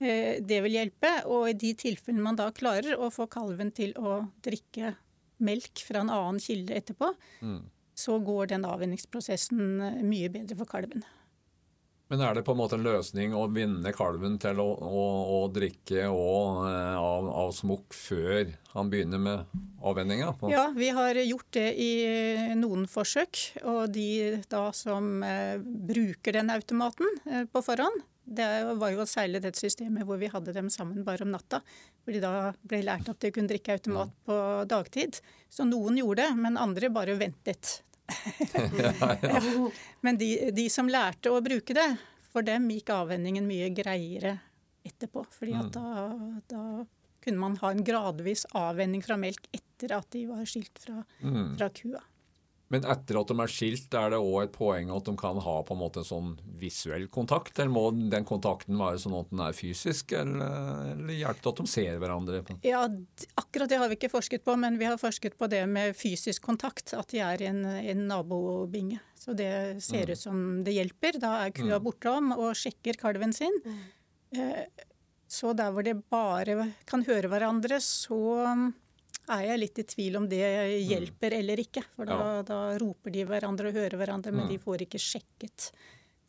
Uh, 0.00 0.36
det 0.40 0.62
vil 0.64 0.78
hjelpe. 0.78 1.12
Og 1.28 1.50
i 1.52 1.58
de 1.58 1.74
tilfellene 1.78 2.24
man 2.24 2.38
da 2.40 2.48
klarer 2.56 2.96
å 2.98 3.12
få 3.12 3.28
kalven 3.32 3.74
til 3.76 3.94
å 4.00 4.22
drikke 4.44 4.96
melk 5.42 5.82
fra 5.84 6.00
en 6.00 6.12
annen 6.12 6.40
kilde 6.40 6.76
etterpå, 6.76 7.12
mm. 7.44 7.60
så 7.96 8.18
går 8.24 8.52
den 8.54 8.64
avvenningsprosessen 8.68 9.80
eh, 9.84 10.02
mye 10.06 10.30
bedre 10.32 10.56
for 10.56 10.70
kalven. 10.70 11.04
Men 12.08 12.22
er 12.22 12.36
det 12.36 12.44
på 12.46 12.54
en 12.54 12.60
måte 12.60 12.76
en 12.78 12.84
løsning 12.86 13.32
å 13.34 13.48
vinne 13.50 13.90
kalven 13.94 14.36
til 14.42 14.60
å, 14.62 14.66
å, 14.78 15.04
å 15.36 15.38
drikke 15.50 16.04
og, 16.06 16.60
eh, 16.68 16.98
av, 17.00 17.30
av, 17.42 17.50
smokk 17.54 17.96
før 17.98 18.52
han 18.76 18.92
begynner 18.92 19.22
med 19.22 19.56
avvenninga? 19.82 20.28
Ja, 20.52 20.68
vi 20.76 20.92
har 20.94 21.18
gjort 21.18 21.48
det 21.56 21.72
i 21.82 21.90
noen 22.58 22.86
forsøk. 22.90 23.40
Og 23.66 23.88
de 23.96 24.36
da 24.52 24.68
som 24.76 25.24
eh, 25.26 25.56
bruker 25.58 26.38
den 26.38 26.52
automaten 26.54 27.10
eh, 27.26 27.42
på 27.50 27.64
forhånd, 27.66 28.04
det 28.26 28.46
var 28.78 28.94
jo 28.94 29.06
særlig 29.06 29.42
det 29.42 29.54
systemet 29.58 30.06
hvor 30.06 30.18
vi 30.18 30.30
hadde 30.30 30.54
dem 30.54 30.70
sammen 30.70 31.02
bare 31.06 31.26
om 31.26 31.34
natta. 31.34 31.60
Hvor 32.04 32.14
de 32.14 32.22
da 32.22 32.52
ble 32.66 32.84
lært 32.86 33.10
at 33.10 33.18
de 33.22 33.32
kunne 33.34 33.50
drikke 33.50 33.80
automat 33.80 34.14
på 34.26 34.38
dagtid. 34.70 35.18
Så 35.50 35.66
noen 35.66 35.98
gjorde 35.98 36.22
det, 36.22 36.38
men 36.38 36.58
andre 36.58 36.90
bare 36.94 37.18
ventet 37.18 37.80
ja. 39.22 39.40
Men 40.04 40.18
de, 40.20 40.50
de, 40.54 40.66
som 40.72 40.88
lærte 40.90 41.32
å 41.32 41.40
bruke 41.44 41.76
det, 41.76 41.88
for 42.32 42.46
dem 42.46 42.68
gikk 42.70 42.92
avvenningen 42.94 43.46
mye 43.48 43.70
greiere 43.74 44.36
etterpå. 44.86 45.24
fordi 45.34 45.56
at 45.56 45.70
mm. 45.70 45.72
da, 45.74 46.42
da, 46.52 46.62
kunne 47.24 47.42
man 47.42 47.56
ha 47.58 47.72
en 47.74 47.82
gradvis 47.84 48.44
avvenning 48.54 49.02
fra 49.02 49.16
melk 49.18 49.48
etter 49.56 49.96
at 49.96 50.06
de 50.14 50.26
var 50.28 50.44
skilt 50.46 50.78
fra, 50.78 51.00
mm. 51.20 51.56
fra 51.56 51.70
kua. 51.74 52.02
Men 52.72 52.82
etter 52.90 53.18
at 53.20 53.30
de 53.30 53.36
er 53.38 53.50
skilt, 53.50 53.94
er 53.94 54.10
det 54.10 54.18
òg 54.18 54.40
et 54.42 54.54
poeng 54.54 54.88
at 54.90 55.06
de 55.06 55.12
kan 55.18 55.38
ha 55.42 55.54
på 55.62 55.74
en 55.76 55.78
måte 55.78 56.02
en 56.02 56.08
sånn 56.08 56.32
visuell 56.58 57.04
kontakt? 57.12 57.60
Eller 57.60 57.70
må 57.70 57.84
den 57.94 58.26
kontakten 58.26 58.78
være 58.80 58.98
sånn 59.04 59.14
at 59.20 59.30
den 59.30 59.42
er 59.44 59.54
fysisk, 59.54 60.16
eller, 60.18 60.88
eller 60.96 61.14
hjelper 61.14 61.44
det 61.44 61.52
at 61.52 61.60
de 61.60 61.70
ser 61.70 62.00
hverandre? 62.02 62.40
Ja, 62.66 62.82
Akkurat 63.38 63.70
det 63.70 63.78
har 63.78 63.90
vi 63.92 63.98
ikke 64.00 64.10
forsket 64.10 64.42
på, 64.46 64.56
men 64.58 64.80
vi 64.80 64.88
har 64.88 64.98
forsket 64.98 65.38
på 65.38 65.46
det 65.52 65.62
med 65.70 65.94
fysisk 65.98 66.42
kontakt. 66.48 66.90
At 66.98 67.14
de 67.14 67.22
er 67.22 67.44
i 67.44 67.50
en, 67.52 67.62
en 67.64 68.02
nabobinge. 68.10 68.98
Så 69.14 69.36
det 69.38 69.52
ser 69.84 70.10
mm. 70.10 70.12
ut 70.12 70.22
som 70.24 70.42
det 70.66 70.74
hjelper. 70.74 71.20
Da 71.22 71.36
er 71.44 71.54
kua 71.54 71.78
mm. 71.78 71.86
bortom 71.86 72.34
og 72.34 72.50
sjekker 72.58 72.98
kalven 72.98 73.34
sin. 73.36 73.54
Mm. 73.62 73.78
Eh, 74.42 74.86
så 75.30 75.54
der 75.58 75.70
hvor 75.74 75.86
de 75.86 75.94
bare 76.10 76.72
kan 76.86 77.06
høre 77.06 77.30
hverandre, 77.30 77.78
så 77.82 78.18
er 79.34 79.42
jeg 79.48 79.60
litt 79.62 79.82
i 79.82 79.86
tvil 79.88 80.20
om 80.20 80.28
det 80.30 80.42
hjelper 80.86 81.34
mm. 81.34 81.38
eller 81.40 81.62
ikke. 81.62 81.82
For 81.96 82.08
da, 82.08 82.16
ja. 82.20 82.46
da, 82.46 82.60
roper 82.82 83.14
de 83.14 83.26
hverandre 83.28 83.70
og 83.70 83.78
hører 83.80 84.00
hverandre, 84.00 84.34
men 84.34 84.46
mm. 84.46 84.52
de 84.54 84.58
får 84.62 84.86
ikke 84.86 85.02
sjekket 85.02 85.70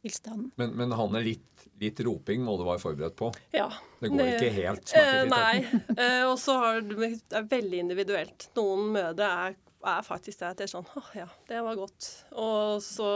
tilstanden. 0.06 0.52
Men, 0.60 0.74
men 0.78 0.96
han 0.98 1.20
er 1.20 1.26
litt, 1.26 1.68
litt, 1.82 2.02
roping 2.06 2.44
må 2.46 2.58
du 2.60 2.66
være 2.68 2.82
forberedt 2.82 3.18
på? 3.20 3.32
Ja. 3.56 3.70
Det 4.00 4.12
går 4.14 4.24
det, 4.24 4.34
ikke 4.36 4.56
helt 4.58 4.92
smertefritt? 4.92 5.24
Eh, 5.24 5.32
nei. 5.34 5.86
Eh, 5.98 6.24
og 6.28 6.36
så 6.42 6.58
det 6.86 7.14
er 7.38 7.48
veldig 7.50 7.80
individuelt. 7.88 8.52
Noen 8.60 8.92
mødre 8.98 9.32
er 9.48 9.58
er 9.88 10.04
faktisk 10.06 10.42
det 10.42 10.48
at 10.50 10.60
det 10.60 10.66
er 10.68 10.72
sånn 10.72 10.88
Å 10.98 11.04
ja, 11.16 11.28
det 11.50 11.62
var 11.64 11.78
godt. 11.80 12.08
Og 12.42 12.82
så 12.84 13.08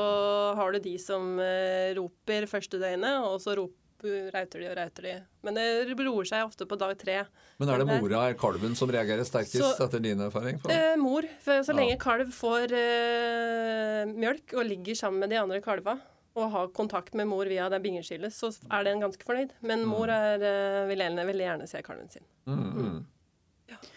har 0.57 0.73
du 0.73 0.79
de 0.83 0.95
som 1.01 1.33
eh, 1.41 1.91
roper 1.97 2.47
første 2.49 2.79
døgnet, 2.81 3.25
og 3.25 3.41
så 3.43 3.55
roper 3.59 3.80
rauter 4.03 4.61
de 4.61 4.69
og 4.69 4.77
rauter 4.77 5.07
de. 5.07 5.15
Men 5.45 5.57
det 5.57 5.65
roer 5.97 6.27
seg 6.29 6.45
ofte 6.45 6.67
på 6.69 6.77
dag 6.79 6.93
tre. 6.99 7.17
Men 7.61 7.71
er 7.71 7.81
det 7.81 7.87
mora, 7.89 8.23
er 8.29 8.37
kalven, 8.39 8.75
som 8.77 8.91
reagerer 8.91 9.27
sterkest, 9.27 9.61
så, 9.61 9.85
etter 9.85 10.03
din 10.03 10.21
erfaring? 10.25 10.61
Eh, 10.71 10.95
mor. 10.99 11.27
For 11.43 11.65
så 11.65 11.75
lenge 11.77 11.95
ja. 11.95 11.99
kalv 12.01 12.31
får 12.35 12.73
eh, 12.77 14.09
mjølk 14.11 14.55
og 14.57 14.67
ligger 14.67 14.97
sammen 14.97 15.23
med 15.23 15.33
de 15.33 15.39
andre 15.41 15.61
kalva, 15.63 15.97
og 16.39 16.51
har 16.53 16.73
kontakt 16.75 17.15
med 17.17 17.27
mor 17.27 17.49
via 17.49 17.67
det 17.71 17.81
bingeskillet, 17.83 18.33
så 18.33 18.51
er 18.71 18.87
den 18.87 19.03
ganske 19.03 19.25
fornøyd. 19.27 19.55
Men 19.67 19.83
mor 19.87 20.07
mm. 20.07 20.15
er, 20.17 20.45
eh, 20.47 20.83
vil, 20.91 21.05
gjerne, 21.05 21.27
vil, 21.27 21.45
gjerne, 21.45 21.69
se 21.69 21.83
kalven 21.85 22.11
sin. 22.11 22.27
Mm. 22.49 22.67
Mm. 22.71 23.01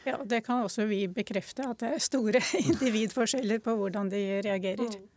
Ja. 0.05 0.17
det 0.23 0.45
kan 0.47 0.63
også 0.63 0.85
vi 0.87 1.05
bekrefte, 1.11 1.67
at 1.67 1.81
det 1.83 1.97
er 1.97 2.03
store 2.03 2.43
individforskjeller 2.71 3.63
på 3.65 3.75
hvordan 3.81 4.13
de 4.13 4.23
reagerer. 4.47 4.87
Mm. 4.87 5.11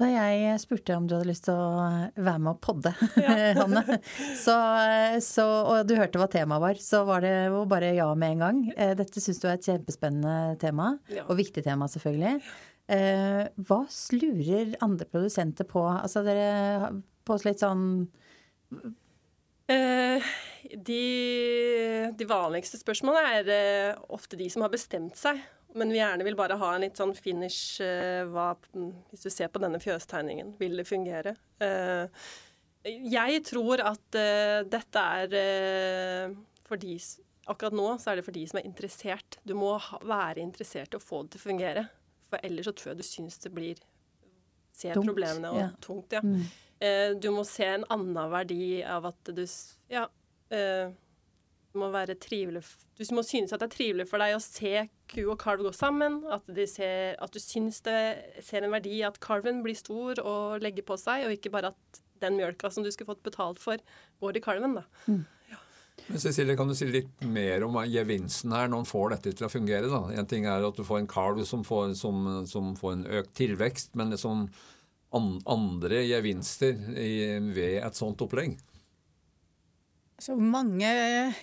Da 0.00 0.08
jeg 0.08 0.56
spurte 0.62 0.94
om 0.96 1.04
du 1.04 1.12
hadde 1.18 1.28
lyst 1.28 1.44
til 1.44 1.58
å 1.60 1.80
være 2.16 2.40
med 2.40 2.54
og 2.54 2.60
podde, 2.64 2.92
ja. 3.20 3.34
Hanne, 3.58 3.98
så, 4.38 4.56
så, 5.24 5.44
og 5.68 5.90
du 5.90 5.92
hørte 5.98 6.20
hva 6.20 6.28
temaet 6.32 6.64
var, 6.64 6.80
så 6.80 7.02
var 7.08 7.20
det 7.26 7.34
jo 7.50 7.66
bare 7.68 7.92
ja 7.98 8.08
med 8.16 8.38
en 8.38 8.44
gang. 8.46 8.62
Eh, 8.76 8.94
dette 8.96 9.20
syns 9.20 9.42
du 9.42 9.46
er 9.50 9.58
et 9.58 9.68
kjempespennende 9.68 10.56
tema, 10.62 10.94
ja. 11.12 11.26
og 11.28 11.36
viktig 11.42 11.64
tema 11.66 11.90
selvfølgelig. 11.92 12.40
Eh, 12.90 13.44
hva 13.68 13.80
slurer 13.92 14.72
andre 14.80 15.06
produsenter 15.10 15.68
på? 15.68 15.84
Altså 15.92 16.24
dere 16.24 16.94
på 17.28 17.36
litt 17.44 17.60
sånn 17.60 17.84
eh, 19.70 20.32
de, 20.88 21.04
de, 22.16 22.26
vanligste 22.26 22.80
spørsmålene 22.80 23.44
er 23.44 24.00
ofte 24.08 24.40
de 24.40 24.48
som 24.50 24.64
har 24.64 24.72
bestemt 24.72 25.20
seg 25.20 25.44
men 25.74 25.92
vi 25.92 26.00
gjerne 26.00 26.26
vil 26.26 26.36
bare 26.38 26.58
ha 26.60 26.70
en 26.74 26.84
litt 26.84 26.98
sånn 26.98 27.12
finish 27.16 27.80
uh, 27.84 28.26
hva, 28.30 28.52
Hvis 29.10 29.26
du 29.26 29.30
ser 29.32 29.50
på 29.52 29.62
denne 29.62 29.80
fjøstegningen, 29.82 30.54
vil 30.60 30.78
det 30.80 30.86
fungere? 30.88 31.36
Uh, 31.62 32.06
jeg 32.84 33.42
tror 33.46 33.82
at 33.84 34.16
uh, 34.16 34.60
dette 34.68 35.04
er 35.20 36.34
for 36.64 36.80
de 36.80 36.96
akkurat 37.50 37.74
nå 37.74 37.86
så 38.00 38.12
er 38.12 38.20
det 38.20 38.24
for 38.26 38.36
de 38.36 38.46
som 38.48 38.60
er 38.60 38.66
interessert. 38.68 39.40
Du 39.46 39.56
må 39.58 39.74
ha, 39.82 40.00
være 40.06 40.42
interessert 40.42 40.94
i 40.94 41.00
å 41.00 41.02
få 41.02 41.24
det 41.24 41.34
til 41.34 41.42
å 41.42 41.46
fungere. 41.48 41.86
For 42.30 42.46
ellers 42.46 42.70
så 42.70 42.74
tror 42.78 42.92
jeg 42.92 43.00
du 43.00 43.06
syns 43.06 43.40
det 43.42 43.52
blir 43.54 43.80
Ser 44.80 44.94
Tungt, 44.94 45.10
problemene 45.10 45.50
og 45.50 45.58
ja. 45.58 45.70
tungt, 45.82 46.14
ja. 46.14 46.20
Mm. 46.24 47.18
Du 47.20 47.26
må 47.34 47.42
se 47.44 47.66
en 47.68 47.82
annen 47.92 48.30
verdi 48.32 48.78
av 48.86 49.10
at 49.10 49.32
du 49.34 49.42
Ja. 49.90 50.06
Det 50.48 50.62
må 51.78 51.90
være 51.92 52.16
trivelig 52.18 52.62
Du 52.98 53.04
må 53.14 53.22
synes 53.26 53.52
at 53.52 53.62
det 53.62 53.68
er 53.68 53.74
trivelig 53.76 54.06
for 54.10 54.22
deg 54.22 54.34
å 54.34 54.42
se 54.42 54.86
ku 55.10 55.20
og 55.22 55.38
kalv 55.40 55.64
gå 55.66 55.72
sammen. 55.76 56.20
At, 56.32 56.46
de 56.46 56.66
ser, 56.68 57.16
at 57.22 57.32
du 57.32 57.40
syns 57.42 57.80
det 57.86 57.98
ser 58.46 58.66
en 58.66 58.74
verdi 58.74 58.98
i 58.98 59.06
at 59.06 59.20
kalven 59.22 59.62
blir 59.64 59.78
stor 59.78 60.22
og 60.24 60.64
legger 60.64 60.86
på 60.86 60.98
seg, 61.00 61.26
og 61.26 61.36
ikke 61.36 61.52
bare 61.54 61.74
at 61.74 62.00
den 62.20 62.36
mjølka 62.36 62.70
som 62.72 62.84
du 62.84 62.90
skulle 62.92 63.14
fått 63.14 63.24
betalt 63.24 63.60
for, 63.62 63.80
går 64.20 64.38
i 64.38 64.44
kalven. 64.44 64.80
da. 64.80 64.86
Men 66.08 66.20
Cecilie, 66.20 66.56
kan 66.56 66.68
du 66.68 66.74
si 66.74 66.88
litt 66.88 67.22
mer 67.28 67.64
om 67.66 67.76
gevinsten 67.86 68.54
her 68.56 68.70
når 68.70 68.82
en 68.82 68.88
får 68.88 69.12
dette 69.14 69.34
til 69.36 69.46
å 69.46 69.52
fungere? 69.52 69.90
da? 69.90 70.02
En 70.16 70.28
ting 70.28 70.46
er 70.48 70.64
at 70.66 70.76
du 70.76 70.84
får 70.86 71.02
en 71.02 71.10
kalv 71.10 71.44
som 71.48 71.62
får, 71.66 71.94
som, 71.98 72.26
som 72.50 72.72
får 72.78 72.96
en 72.96 73.06
økt 73.20 73.34
tilvekst, 73.38 73.94
men 74.00 74.14
liksom 74.14 74.48
andre 75.50 76.04
gevinster 76.06 76.74
i, 76.98 77.38
ved 77.52 77.80
et 77.82 77.98
sånt 77.98 78.22
opplegg? 78.24 78.58
Så 80.20 80.34
mange 80.36 80.88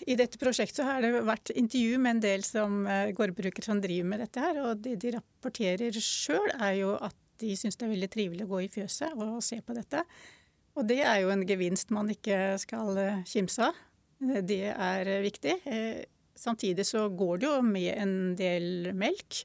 I 0.05 0.15
dette 0.19 0.37
prosjektet 0.37 0.85
har 0.85 1.01
det 1.01 1.23
vært 1.25 1.49
intervju 1.57 1.97
med 2.01 2.17
en 2.17 2.23
del 2.27 2.43
som 2.45 2.83
eh, 2.85 3.09
gårdbrukere 3.17 3.65
som 3.65 3.79
driver 3.81 4.09
med 4.11 4.21
dette 4.21 4.43
her. 4.43 4.59
Og 4.67 4.83
det 4.85 4.99
de 5.01 5.15
rapporterer 5.15 5.97
sjøl, 5.97 6.51
er 6.53 6.75
jo 6.83 6.91
at 7.01 7.15
de 7.41 7.55
syns 7.57 7.77
det 7.77 7.87
er 7.87 7.93
veldig 7.95 8.09
trivelig 8.13 8.45
å 8.45 8.51
gå 8.51 8.63
i 8.65 8.69
fjøset 8.73 9.17
og 9.17 9.39
se 9.45 9.59
på 9.65 9.73
dette. 9.77 10.03
Og 10.77 10.85
det 10.89 10.99
er 11.01 11.23
jo 11.23 11.31
en 11.33 11.45
gevinst 11.49 11.93
man 11.93 12.11
ikke 12.13 12.57
skal 12.61 13.01
eh, 13.01 13.23
kimse 13.29 13.71
av. 13.71 13.81
Det 14.45 14.63
er 14.73 15.09
eh, 15.09 15.23
viktig. 15.25 15.57
Samtidig 16.37 16.85
så 16.85 17.07
går 17.09 17.41
det 17.41 17.49
jo 17.49 17.55
med 17.65 17.89
en 17.95 18.13
del 18.37 18.91
melk. 18.93 19.41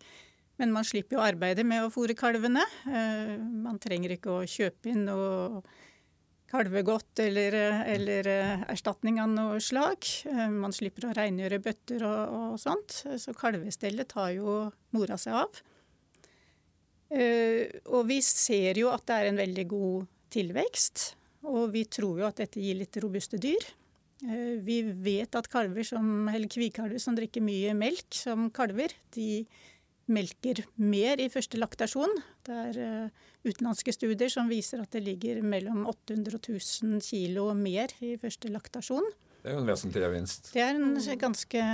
Men 0.61 0.75
man 0.77 0.85
slipper 0.85 1.17
jo 1.17 1.25
arbeidet 1.25 1.65
med 1.65 1.87
å 1.87 1.91
fôre 1.91 2.13
kalvene. 2.15 2.61
Man 2.85 3.81
trenger 3.81 4.13
ikke 4.15 4.35
å 4.35 4.45
kjøpe 4.45 4.93
inn 4.93 5.07
noe 5.09 5.63
kalvegodt 6.53 7.23
eller, 7.25 7.55
eller 7.89 8.29
eh, 8.29 8.65
erstatning 8.75 9.19
av 9.23 9.31
noe 9.33 9.61
slag. 9.65 10.05
Eh, 10.29 10.49
Man 10.53 10.75
slipper 10.77 11.09
å 11.09 11.15
rengjøre 11.17 11.61
bøtter 11.65 12.05
og, 12.05 12.35
og 12.37 12.61
sånt. 12.61 12.99
Så 13.19 13.35
kalvestellet 13.39 14.13
tar 14.13 14.35
jo 14.37 14.59
mora 14.93 15.17
seg 15.21 15.39
av. 15.41 15.63
Eh, 17.13 17.81
Og 17.89 18.07
vi 18.11 18.21
ser 18.25 18.79
jo 18.81 18.93
at 18.93 19.07
det 19.09 19.19
er 19.19 19.31
en 19.31 19.41
veldig 19.41 19.67
god 19.73 20.09
tilvekst. 20.33 21.13
Og 21.49 21.73
vi 21.75 21.87
tror 21.91 22.23
jo 22.23 22.29
at 22.29 22.39
dette 22.45 22.61
gir 22.63 22.79
litt 22.79 22.97
robuste 23.03 23.41
dyr. 23.41 23.65
Vi 24.63 24.77
vet 25.03 25.35
at 25.35 25.49
kalver 25.51 25.83
som, 25.83 26.29
eller 26.31 26.47
kvikalver 26.47 27.01
som 27.03 27.17
drikker 27.19 27.43
mye 27.43 27.73
melk 27.75 28.15
som 28.15 28.45
kalver, 28.55 28.93
de 29.17 29.43
melker 30.11 30.63
mer 30.81 31.21
i 31.23 31.29
første 31.33 31.59
laktasjon. 31.61 32.15
Det 32.47 32.57
er 32.69 32.81
eh, 32.83 33.29
utenlandske 33.47 33.95
studier 33.95 34.31
som 34.33 34.51
viser 34.51 34.83
at 34.83 34.95
det 34.95 35.05
ligger 35.07 35.43
mellom 35.47 35.85
800 35.91 36.39
og 36.39 36.43
1000 36.43 37.03
kilo 37.07 37.49
mer 37.59 37.95
i 38.03 38.17
første 38.21 38.51
laktasjon. 38.53 39.07
Det 39.43 39.51
er 39.51 39.59
jo 39.59 39.63
en 39.63 39.71
vesentlig 39.71 40.05
gevinst. 40.05 40.53
Det 40.55 40.63
er 40.63 40.75
en 40.77 41.19
ganske 41.21 41.65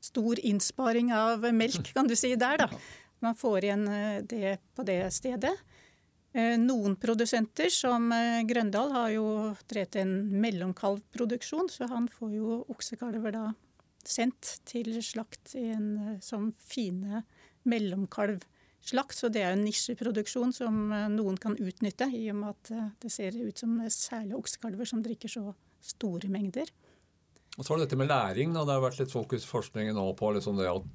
stor 0.00 0.40
innsparing 0.48 1.12
av 1.12 1.44
melk, 1.52 1.92
kan 1.96 2.08
du 2.08 2.16
si, 2.16 2.32
der, 2.40 2.64
da. 2.64 2.82
Man 3.20 3.36
får 3.36 3.66
igjen 3.66 3.86
eh, 3.92 4.20
det 4.24 4.58
på 4.76 4.84
det 4.88 5.02
stedet. 5.12 5.54
Eh, 6.32 6.56
Noen 6.60 6.96
produsenter, 7.00 7.68
som 7.74 8.08
Grøndal, 8.48 8.94
har 8.96 9.10
jo 9.16 9.26
drevet 9.68 10.00
en 10.00 10.14
mellomkalvproduksjon, 10.40 11.68
så 11.72 11.90
han 11.90 12.08
får 12.12 12.38
jo 12.38 12.62
oksekalver 12.72 13.36
da 13.36 13.50
sendt 14.06 14.60
til 14.68 14.92
slakt 15.04 15.54
i 15.58 15.66
en, 15.74 16.18
sånn 16.20 16.50
som 16.50 16.52
fine 16.70 17.22
mellomkalvslakt. 17.68 19.16
Så 19.16 19.30
det 19.32 19.44
er 19.44 19.54
en 19.54 19.64
nisjeproduksjon 19.66 20.54
som 20.56 20.92
eh, 20.94 21.08
noen 21.12 21.38
kan 21.40 21.58
utnytte, 21.58 22.08
i 22.16 22.26
og 22.32 22.40
med 22.42 22.54
at 22.54 22.72
eh, 22.76 22.92
det 23.02 23.12
ser 23.12 23.36
ut 23.36 23.60
som 23.60 23.76
særlig 23.92 24.38
oksekalver 24.38 24.88
som 24.88 25.02
drikker 25.04 25.32
så 25.32 25.52
store 25.84 26.30
mengder. 26.32 26.70
Og 27.58 27.64
så 27.64 27.72
var 27.72 27.80
det 27.80 27.88
dette 27.88 27.98
med 28.00 28.10
læring. 28.10 28.54
Da. 28.54 28.64
Det 28.64 28.76
har 28.76 28.84
vært 28.84 29.00
litt 29.02 29.12
fokus 29.12 29.46
forskningen 29.48 29.96
nå 29.98 30.06
på 30.18 30.32
liksom 30.36 30.60
det 30.60 30.70
at 30.70 30.86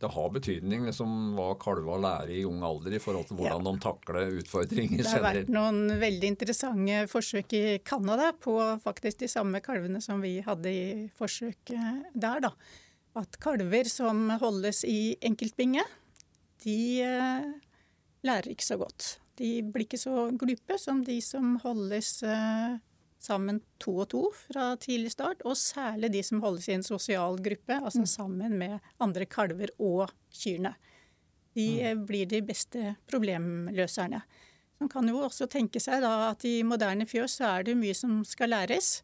det 0.00 0.08
har 0.12 0.32
betydning 0.32 0.86
liksom, 0.86 1.12
hva 1.36 1.50
kalver 1.60 2.00
lærer 2.02 2.32
i 2.36 2.44
ung 2.48 2.62
alder 2.66 2.96
i 2.96 3.00
forhold 3.02 3.28
til 3.28 3.38
hvordan 3.40 3.64
de 3.64 3.74
takler 3.84 4.34
utfordringer 4.40 5.02
Det 5.02 5.12
har 5.12 5.24
vært 5.24 5.52
noen 5.52 5.94
veldig 6.00 6.32
interessante 6.34 7.02
forsøk 7.10 7.54
i 7.56 7.64
Canada 7.86 8.32
på 8.32 8.56
faktisk 8.82 9.22
de 9.24 9.30
samme 9.32 9.62
kalvene 9.64 10.02
som 10.04 10.20
vi 10.24 10.38
hadde 10.44 10.72
i 10.72 10.88
forsøk 11.16 11.72
der. 11.72 12.42
Da. 12.44 12.52
At 13.16 13.38
kalver 13.40 13.88
som 13.88 14.28
holdes 14.42 14.82
i 14.84 15.16
enkeltbinge, 15.24 15.84
de 16.64 16.80
eh, 17.04 17.46
lærer 18.26 18.52
ikke 18.52 18.66
så 18.66 18.76
godt. 18.80 19.16
De 19.40 19.60
blir 19.64 19.86
ikke 19.86 20.00
så 20.00 20.28
glupe 20.36 20.76
som 20.80 21.02
de 21.04 21.18
som 21.24 21.56
holdes 21.64 22.18
eh, 22.24 22.76
sammen 23.26 23.60
to 23.82 23.96
og 24.04 24.08
to 24.12 24.22
fra 24.38 24.72
tidlig 24.80 25.12
start, 25.14 25.42
og 25.44 25.58
særlig 25.58 26.12
de 26.14 26.22
som 26.26 26.42
holdes 26.44 26.68
i 26.70 26.76
en 26.76 26.86
sosial 26.86 27.38
gruppe, 27.42 27.78
altså 27.78 28.06
sammen 28.08 28.58
med 28.60 28.78
andre 29.02 29.26
kalver 29.30 29.72
og 29.82 30.12
kyrne. 30.34 30.76
De 31.56 31.68
mm. 31.82 32.04
blir 32.08 32.28
de 32.28 32.42
beste 32.44 32.94
problemløserne. 33.08 34.20
Man 34.78 34.92
kan 34.92 35.08
jo 35.08 35.22
også 35.24 35.48
tenke 35.48 35.80
seg 35.80 36.02
da 36.04 36.30
at 36.30 36.44
i 36.44 36.60
moderne 36.66 37.06
fjøs 37.08 37.38
så 37.40 37.54
er 37.54 37.68
det 37.68 37.78
mye 37.80 37.96
som 37.96 38.20
skal 38.28 38.52
læres, 38.52 39.00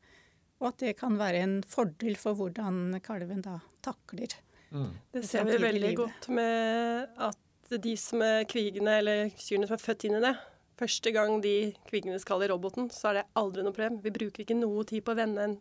og 0.60 0.70
at 0.72 0.82
det 0.84 0.96
kan 1.00 1.16
være 1.18 1.40
en 1.42 1.54
fordel 1.66 2.18
for 2.20 2.38
hvordan 2.38 3.00
kalven 3.04 3.40
da 3.44 3.58
takler. 3.82 4.36
Mm. 4.70 4.92
Det 5.12 5.22
Det 5.22 5.28
ser 5.28 5.48
vi 5.48 5.56
veldig 5.58 5.80
livet. 5.80 5.96
godt 5.96 6.28
med 6.28 7.08
at 7.18 7.82
de 7.82 7.96
som 7.96 8.22
er 8.22 8.44
kvigende, 8.44 8.98
eller 9.00 9.32
kyrne 9.32 9.66
som 9.66 9.78
er 9.78 9.86
født 9.86 10.04
inn 10.04 10.20
i 10.20 10.24
det 10.28 10.36
Første 10.80 11.12
gang 11.14 11.40
de 11.44 11.72
kvigene 11.88 12.18
skal 12.22 12.42
i 12.42 12.48
roboten, 12.50 12.88
så 12.90 13.10
er 13.10 13.20
det 13.20 13.26
aldri 13.38 13.64
noe 13.66 13.74
problem. 13.76 14.00
Vi 14.02 14.12
bruker 14.14 14.44
ikke 14.44 14.56
noe 14.58 14.84
tid 14.88 15.04
på 15.04 15.12
å 15.14 15.18
vende 15.18 15.44
en 15.44 15.58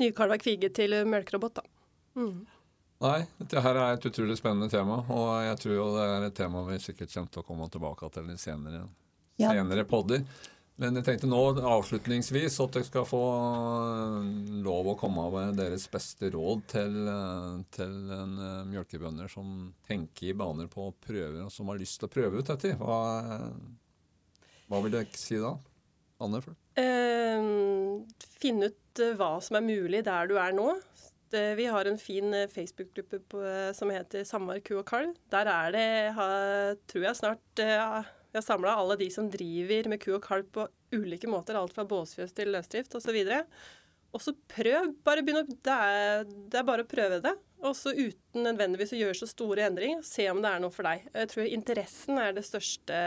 nykalva 0.00 0.38
kvige 0.40 0.70
til 0.74 0.94
melkerobot, 1.10 1.60
da. 1.60 1.66
Mm. 2.18 2.46
Nei, 3.04 3.18
dette 3.38 3.62
her 3.62 3.78
er 3.78 3.94
et 3.94 4.06
utrolig 4.08 4.34
spennende 4.40 4.70
tema, 4.72 5.02
og 5.14 5.26
jeg 5.46 5.58
tror 5.62 5.74
jo 5.76 5.88
det 5.94 6.06
er 6.10 6.24
et 6.26 6.34
tema 6.38 6.64
vi 6.66 6.80
sikkert 6.82 7.12
kommer 7.14 7.30
til 7.34 7.42
å 7.44 7.46
komme 7.46 7.68
tilbake 7.70 8.08
til 8.14 8.30
i 8.32 8.38
senere, 8.42 8.86
Ja. 9.38 9.52
senere 9.52 9.84
podder. 9.86 10.24
Men 10.78 10.94
jeg 10.94 11.04
tenkte 11.06 11.26
nå 11.26 11.38
avslutningsvis 11.58 12.58
at 12.62 12.76
dere 12.76 12.86
skal 12.86 13.06
få 13.06 13.18
øh, 13.18 14.26
lov 14.62 14.92
å 14.92 14.98
komme 14.98 15.24
med 15.34 15.56
deres 15.58 15.88
beste 15.90 16.30
råd 16.30 16.62
til, 16.70 16.98
øh, 17.10 17.64
til 17.74 17.96
en 18.14 18.36
øh, 18.38 18.60
mjølkebønder 18.70 19.30
som 19.30 19.72
tenker 19.88 20.30
i 20.30 20.36
baner 20.38 20.70
på 20.70 20.86
å 20.86 20.94
prøve, 20.94 21.42
og 21.42 21.50
som 21.50 21.70
har 21.70 21.80
lyst 21.82 21.98
til 21.98 22.06
å 22.06 22.12
prøve 22.14 22.38
ut 22.38 22.50
dette. 22.52 22.76
Hva, 22.78 23.00
hva 24.68 24.82
vil 24.84 24.94
dere 24.94 25.18
si 25.18 25.38
da? 25.40 25.54
Anne? 26.22 26.40
først? 26.44 26.60
Eh, 26.78 27.48
finne 28.42 28.70
ut 28.70 29.02
eh, 29.02 29.14
hva 29.18 29.36
som 29.44 29.58
er 29.58 29.66
mulig 29.66 30.02
der 30.06 30.30
du 30.30 30.36
er 30.40 30.54
nå. 30.56 30.72
Det, 31.32 31.42
vi 31.58 31.66
har 31.68 31.88
en 31.88 31.98
fin 32.00 32.32
eh, 32.34 32.48
Facebook-gruppe 32.50 33.72
som 33.76 33.92
heter 33.92 34.24
Samar 34.28 34.60
ku 34.64 34.78
og 34.80 34.86
kalv. 34.88 35.16
Der 35.32 35.50
er 35.52 35.74
det, 35.74 35.88
ha, 36.16 36.28
tror 36.90 37.08
jeg 37.08 37.18
snart 37.18 37.62
uh, 37.64 38.06
vi 38.28 38.36
har 38.38 38.44
samla 38.44 38.76
alle 38.76 38.96
de 39.00 39.08
som 39.12 39.28
driver 39.32 39.88
med 39.88 40.00
ku 40.02 40.12
og 40.16 40.24
kalv 40.24 40.48
på 40.52 40.66
ulike 40.92 41.28
måter. 41.30 41.56
Alt 41.56 41.76
fra 41.76 41.86
båsfjøs 41.88 42.34
til 42.36 42.52
løsdrift 42.52 42.96
osv. 42.98 43.18
Og 44.12 44.24
så 44.24 44.34
prøv. 44.52 44.92
Bare 45.04 45.24
begynn 45.24 45.42
å 45.42 45.46
det 45.48 45.76
er, 45.76 46.28
det 46.28 46.60
er 46.60 46.68
bare 46.68 46.84
å 46.84 46.90
prøve 46.90 47.22
det. 47.24 47.34
Og 47.64 47.74
så 47.76 47.94
uten 47.96 48.44
nødvendigvis 48.44 48.92
å 48.94 49.00
gjøre 49.00 49.18
så 49.22 49.28
store 49.30 49.64
endringer. 49.68 50.04
Se 50.06 50.28
om 50.32 50.42
det 50.44 50.52
er 50.52 50.62
noe 50.62 50.74
for 50.74 50.88
deg. 50.88 51.08
Jeg 51.12 51.32
tror 51.32 51.50
interessen 51.56 52.20
er 52.20 52.36
det 52.36 52.44
største 52.46 53.00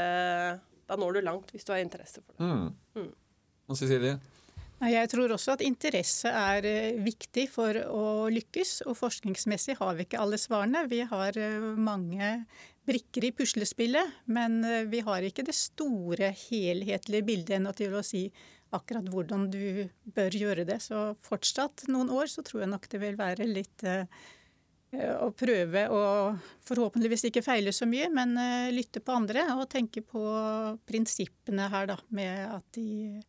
Da 0.92 1.00
når 1.00 1.16
du 1.16 1.24
langt, 1.24 1.52
hvis 1.56 1.64
du 1.64 1.72
har 1.72 1.80
interesse 1.80 2.20
for 2.20 2.36
det. 2.36 2.52
Mm. 3.00 3.12
Og 3.72 3.78
Cecilie? 3.80 4.18
Nei, 4.82 4.96
Jeg 4.96 5.12
tror 5.12 5.32
også 5.32 5.54
at 5.54 5.64
interesse 5.64 6.28
er 6.28 6.66
eh, 6.66 6.98
viktig 7.06 7.46
for 7.54 7.78
å 7.86 8.06
lykkes, 8.34 8.82
og 8.90 8.98
forskningsmessig 8.98 9.78
har 9.78 9.94
vi 9.96 10.08
ikke 10.08 10.20
alle 10.20 10.40
svarene. 10.42 10.88
Vi 10.90 11.04
har 11.08 11.38
eh, 11.38 11.68
mange 11.78 12.32
brikker 12.90 13.28
i 13.28 13.32
puslespillet, 13.38 14.18
men 14.26 14.64
eh, 14.66 14.88
vi 14.90 15.04
har 15.06 15.24
ikke 15.24 15.46
det 15.46 15.56
store, 15.56 16.34
helhetlige 16.50 17.28
bildet 17.30 17.60
ennå 17.60 17.76
til 17.78 17.94
å 17.94 18.04
si 18.04 18.26
akkurat 18.74 19.06
hvordan 19.14 19.48
du 19.54 19.86
bør 20.18 20.36
gjøre 20.42 20.66
det. 20.66 20.82
Så 20.82 21.12
fortsatt 21.24 21.86
noen 21.92 22.10
år 22.12 22.34
så 22.34 22.44
tror 22.44 22.66
jeg 22.66 22.74
nok 22.74 22.90
det 22.90 23.04
vil 23.06 23.22
være 23.22 23.48
litt 23.48 23.86
eh, 24.94 25.12
eh, 25.12 25.28
prøve 25.38 25.84
å 25.92 26.02
forhåpentligvis 26.68 27.28
ikke 27.30 27.44
feile 27.46 27.74
så 27.76 27.88
mye, 27.90 28.10
men 28.14 28.36
eh, 28.40 28.72
lytte 28.76 29.02
på 29.04 29.16
andre 29.16 29.46
og 29.56 29.70
tenke 29.72 30.04
på 30.06 30.24
prinsippene 30.88 31.70
her, 31.72 31.90
da, 31.94 32.00
med 32.10 32.58
at 32.58 32.68
de 32.78 33.22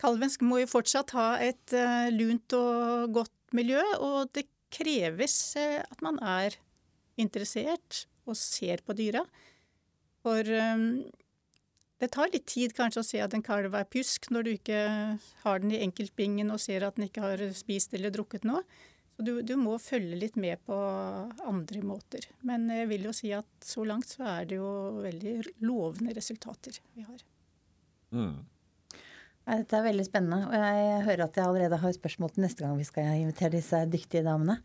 Kalven 0.00 0.32
må 0.42 0.58
jo 0.58 0.68
fortsatt 0.72 1.14
ha 1.14 1.28
et 1.40 1.72
eh, 1.76 2.10
lunt 2.12 2.52
og 2.58 3.14
godt 3.14 3.54
miljø, 3.54 3.82
og 4.02 4.32
det 4.34 4.48
kreves 4.74 5.54
at 5.56 6.00
man 6.02 6.18
er 6.18 6.56
interessert 7.20 8.08
og 8.26 8.34
ser 8.34 8.82
på 8.82 8.96
dyra. 8.98 9.22
For 10.24 10.42
det 12.02 12.08
tar 12.10 12.32
litt 12.32 12.48
tid 12.50 12.74
kanskje 12.74 13.02
å 13.04 13.06
se 13.06 13.20
at 13.22 13.36
en 13.36 13.44
kalv 13.44 13.76
er 13.78 13.86
pjusk 13.86 14.26
når 14.34 14.46
du 14.46 14.50
ikke 14.56 14.80
har 15.44 15.62
den 15.62 15.76
i 15.76 15.82
enkeltbingen 15.84 16.50
og 16.50 16.58
ser 16.64 16.82
at 16.82 16.98
den 16.98 17.06
ikke 17.06 17.22
har 17.22 17.44
spist 17.54 17.94
eller 17.94 18.10
drukket 18.10 18.48
noe. 18.48 18.64
Så 19.14 19.22
du, 19.22 19.36
du, 19.46 19.54
må 19.60 19.76
følge 19.78 20.18
litt 20.18 20.38
med 20.40 20.58
på 20.66 20.76
andre 21.46 21.82
måter. 21.86 22.26
Men 22.42 22.66
jeg 22.72 22.88
vil 22.90 23.06
jo 23.06 23.12
si 23.14 23.30
at 23.36 23.46
så 23.62 23.84
langt 23.86 24.10
så 24.10 24.26
er 24.40 24.48
det 24.50 24.58
jo 24.58 24.72
veldig 25.04 25.36
lovende 25.62 26.16
resultater 26.16 26.80
vi 26.96 27.06
har. 27.06 27.22
Mm. 28.14 28.42
Dette 29.44 29.76
er 29.76 29.84
veldig 29.84 30.06
spennende. 30.06 30.40
Og 30.48 30.54
jeg 30.56 31.00
hører 31.04 31.26
at 31.26 31.36
jeg 31.36 31.44
allerede 31.44 31.78
har 31.82 31.94
spørsmål 31.94 32.32
til 32.32 32.46
neste 32.46 32.64
gang 32.64 32.78
vi 32.80 32.86
skal 32.88 33.10
invitere 33.20 33.52
disse 33.52 33.82
dyktige 33.92 34.24
damene. 34.24 34.56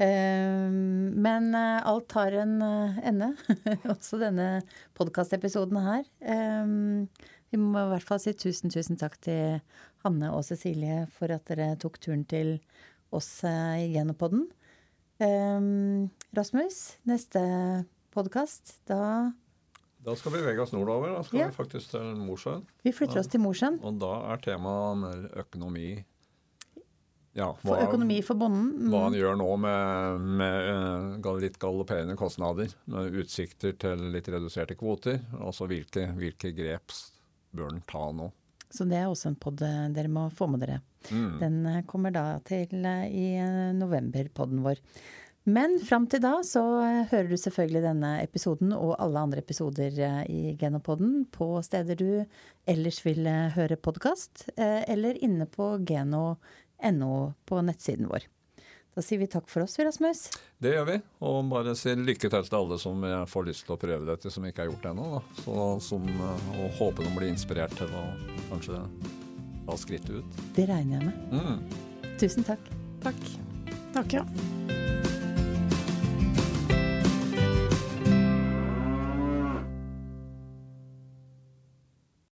Ehm, 0.00 1.10
men 1.20 1.50
eh, 1.58 1.88
alt 1.90 2.14
har 2.16 2.36
en 2.44 2.54
eh, 2.62 3.00
ende. 3.10 3.32
Også 3.92 4.20
denne 4.22 4.62
podkastepisoden 4.98 5.80
her. 5.82 6.06
Ehm, 6.22 7.08
vi 7.50 7.58
må 7.58 7.74
i 7.82 7.90
hvert 7.90 8.06
fall 8.06 8.22
si 8.22 8.32
tusen, 8.38 8.70
tusen 8.70 9.00
takk 9.00 9.18
til 9.26 9.58
Hanne 10.04 10.30
og 10.30 10.46
Cecilie 10.46 11.02
for 11.16 11.34
at 11.34 11.50
dere 11.50 11.74
tok 11.82 11.98
turen 12.00 12.22
til 12.30 12.60
oss 13.16 13.30
igjen 13.44 14.12
i 14.12 14.16
den. 14.22 14.48
Ehm, 15.20 16.08
Rasmus, 16.36 16.82
neste 17.08 17.42
podkast, 18.14 18.78
da 18.88 19.32
da 20.00 20.14
skal 20.16 20.32
vi 20.32 20.38
bevege 20.40 20.62
oss 20.62 20.72
nordover. 20.72 21.10
Da 21.12 21.22
skal 21.22 21.40
ja. 21.42 21.48
vi 21.50 21.56
faktisk 21.56 21.90
til 21.92 22.14
Mosjøen. 22.24 22.62
Vi 22.86 22.92
flytter 22.96 23.20
oss 23.20 23.28
til 23.28 23.42
Mosjøen. 23.44 23.76
Og 23.84 23.98
da 24.00 24.14
er 24.32 24.40
temaet 24.46 24.96
mer 25.02 25.26
økonomi. 25.42 25.90
Ja, 27.36 27.52
hva, 27.52 27.60
for 27.62 27.82
økonomi 27.84 28.16
for 28.26 28.40
bonden. 28.40 28.70
Mm. 28.78 28.88
Hva 28.90 29.02
han 29.04 29.16
gjør 29.18 29.36
nå 29.38 29.50
med, 29.62 30.24
med, 30.40 31.28
litt 31.44 31.60
galopperende 31.62 32.16
kostnader. 32.18 32.72
Med 32.90 33.20
utsikter 33.20 33.76
til 33.78 34.08
litt 34.14 34.32
reduserte 34.32 34.78
kvoter. 34.80 35.20
Altså 35.38 35.68
hvilke, 35.70 36.08
hvilke 36.16 36.54
grep 36.56 36.96
bør 37.52 37.68
han 37.74 37.84
ta 37.90 38.08
nå. 38.16 38.32
Så 38.70 38.86
det 38.86 39.00
er 39.00 39.08
også 39.10 39.32
en 39.32 39.40
pod 39.40 39.62
eh, 39.66 39.88
dere 39.94 40.10
må 40.12 40.28
få 40.34 40.46
med 40.50 40.62
dere. 40.62 40.78
Mm. 41.10 41.32
Den 41.40 41.56
eh, 41.66 41.82
kommer 41.90 42.14
da 42.14 42.24
til 42.46 42.86
eh, 42.86 43.08
i 43.10 43.26
november-poden 43.76 44.62
vår. 44.66 44.78
Men 45.50 45.78
fram 45.82 46.04
til 46.10 46.20
da 46.22 46.34
så 46.46 46.62
hører 47.10 47.30
du 47.30 47.36
selvfølgelig 47.40 47.80
denne 47.82 48.10
episoden 48.22 48.74
og 48.76 48.92
alle 49.00 49.22
andre 49.24 49.40
episoder 49.40 49.96
i 50.28 50.52
Genopoden 50.60 51.24
på 51.32 51.54
steder 51.64 51.96
du 51.96 52.10
ellers 52.68 53.00
vil 53.06 53.24
høre 53.56 53.80
podkast, 53.80 54.44
eller 54.60 55.16
inne 55.24 55.48
på 55.48 55.72
geno.no 55.88 57.14
på 57.48 57.62
nettsiden 57.66 58.12
vår. 58.12 58.28
Da 59.00 59.04
sier 59.06 59.16
vi 59.16 59.26
takk 59.32 59.46
for 59.48 59.64
oss, 59.64 59.78
Rasmus. 59.80 60.26
Det 60.60 60.74
gjør 60.74 60.84
vi. 60.84 60.96
Og 61.24 61.38
bare 61.48 61.72
si 61.78 61.94
lykke 61.96 62.28
til 62.28 62.42
til 62.44 62.56
alle 62.58 62.76
som 62.82 63.06
får 63.32 63.46
lyst 63.46 63.64
til 63.64 63.72
å 63.72 63.80
prøve 63.80 64.04
dette, 64.04 64.28
som 64.28 64.44
ikke 64.44 64.60
har 64.60 64.68
gjort 64.68 64.84
det 64.84 64.90
ennå. 64.90 65.22
Og 65.48 66.76
håper 66.76 67.08
de 67.08 67.14
blir 67.14 67.30
inspirert 67.30 67.72
til 67.80 67.88
å 67.96 68.02
kanskje 68.50 68.82
ta 69.64 69.78
skrittet 69.80 70.20
ut. 70.20 70.44
Det 70.58 70.68
regner 70.68 71.00
jeg 71.00 71.08
med. 71.08 71.32
Mm. 71.32 72.12
Tusen 72.20 72.44
takk. 72.44 72.68
Takk. 73.00 73.24
Takk, 73.96 74.18
ja. 74.20 74.26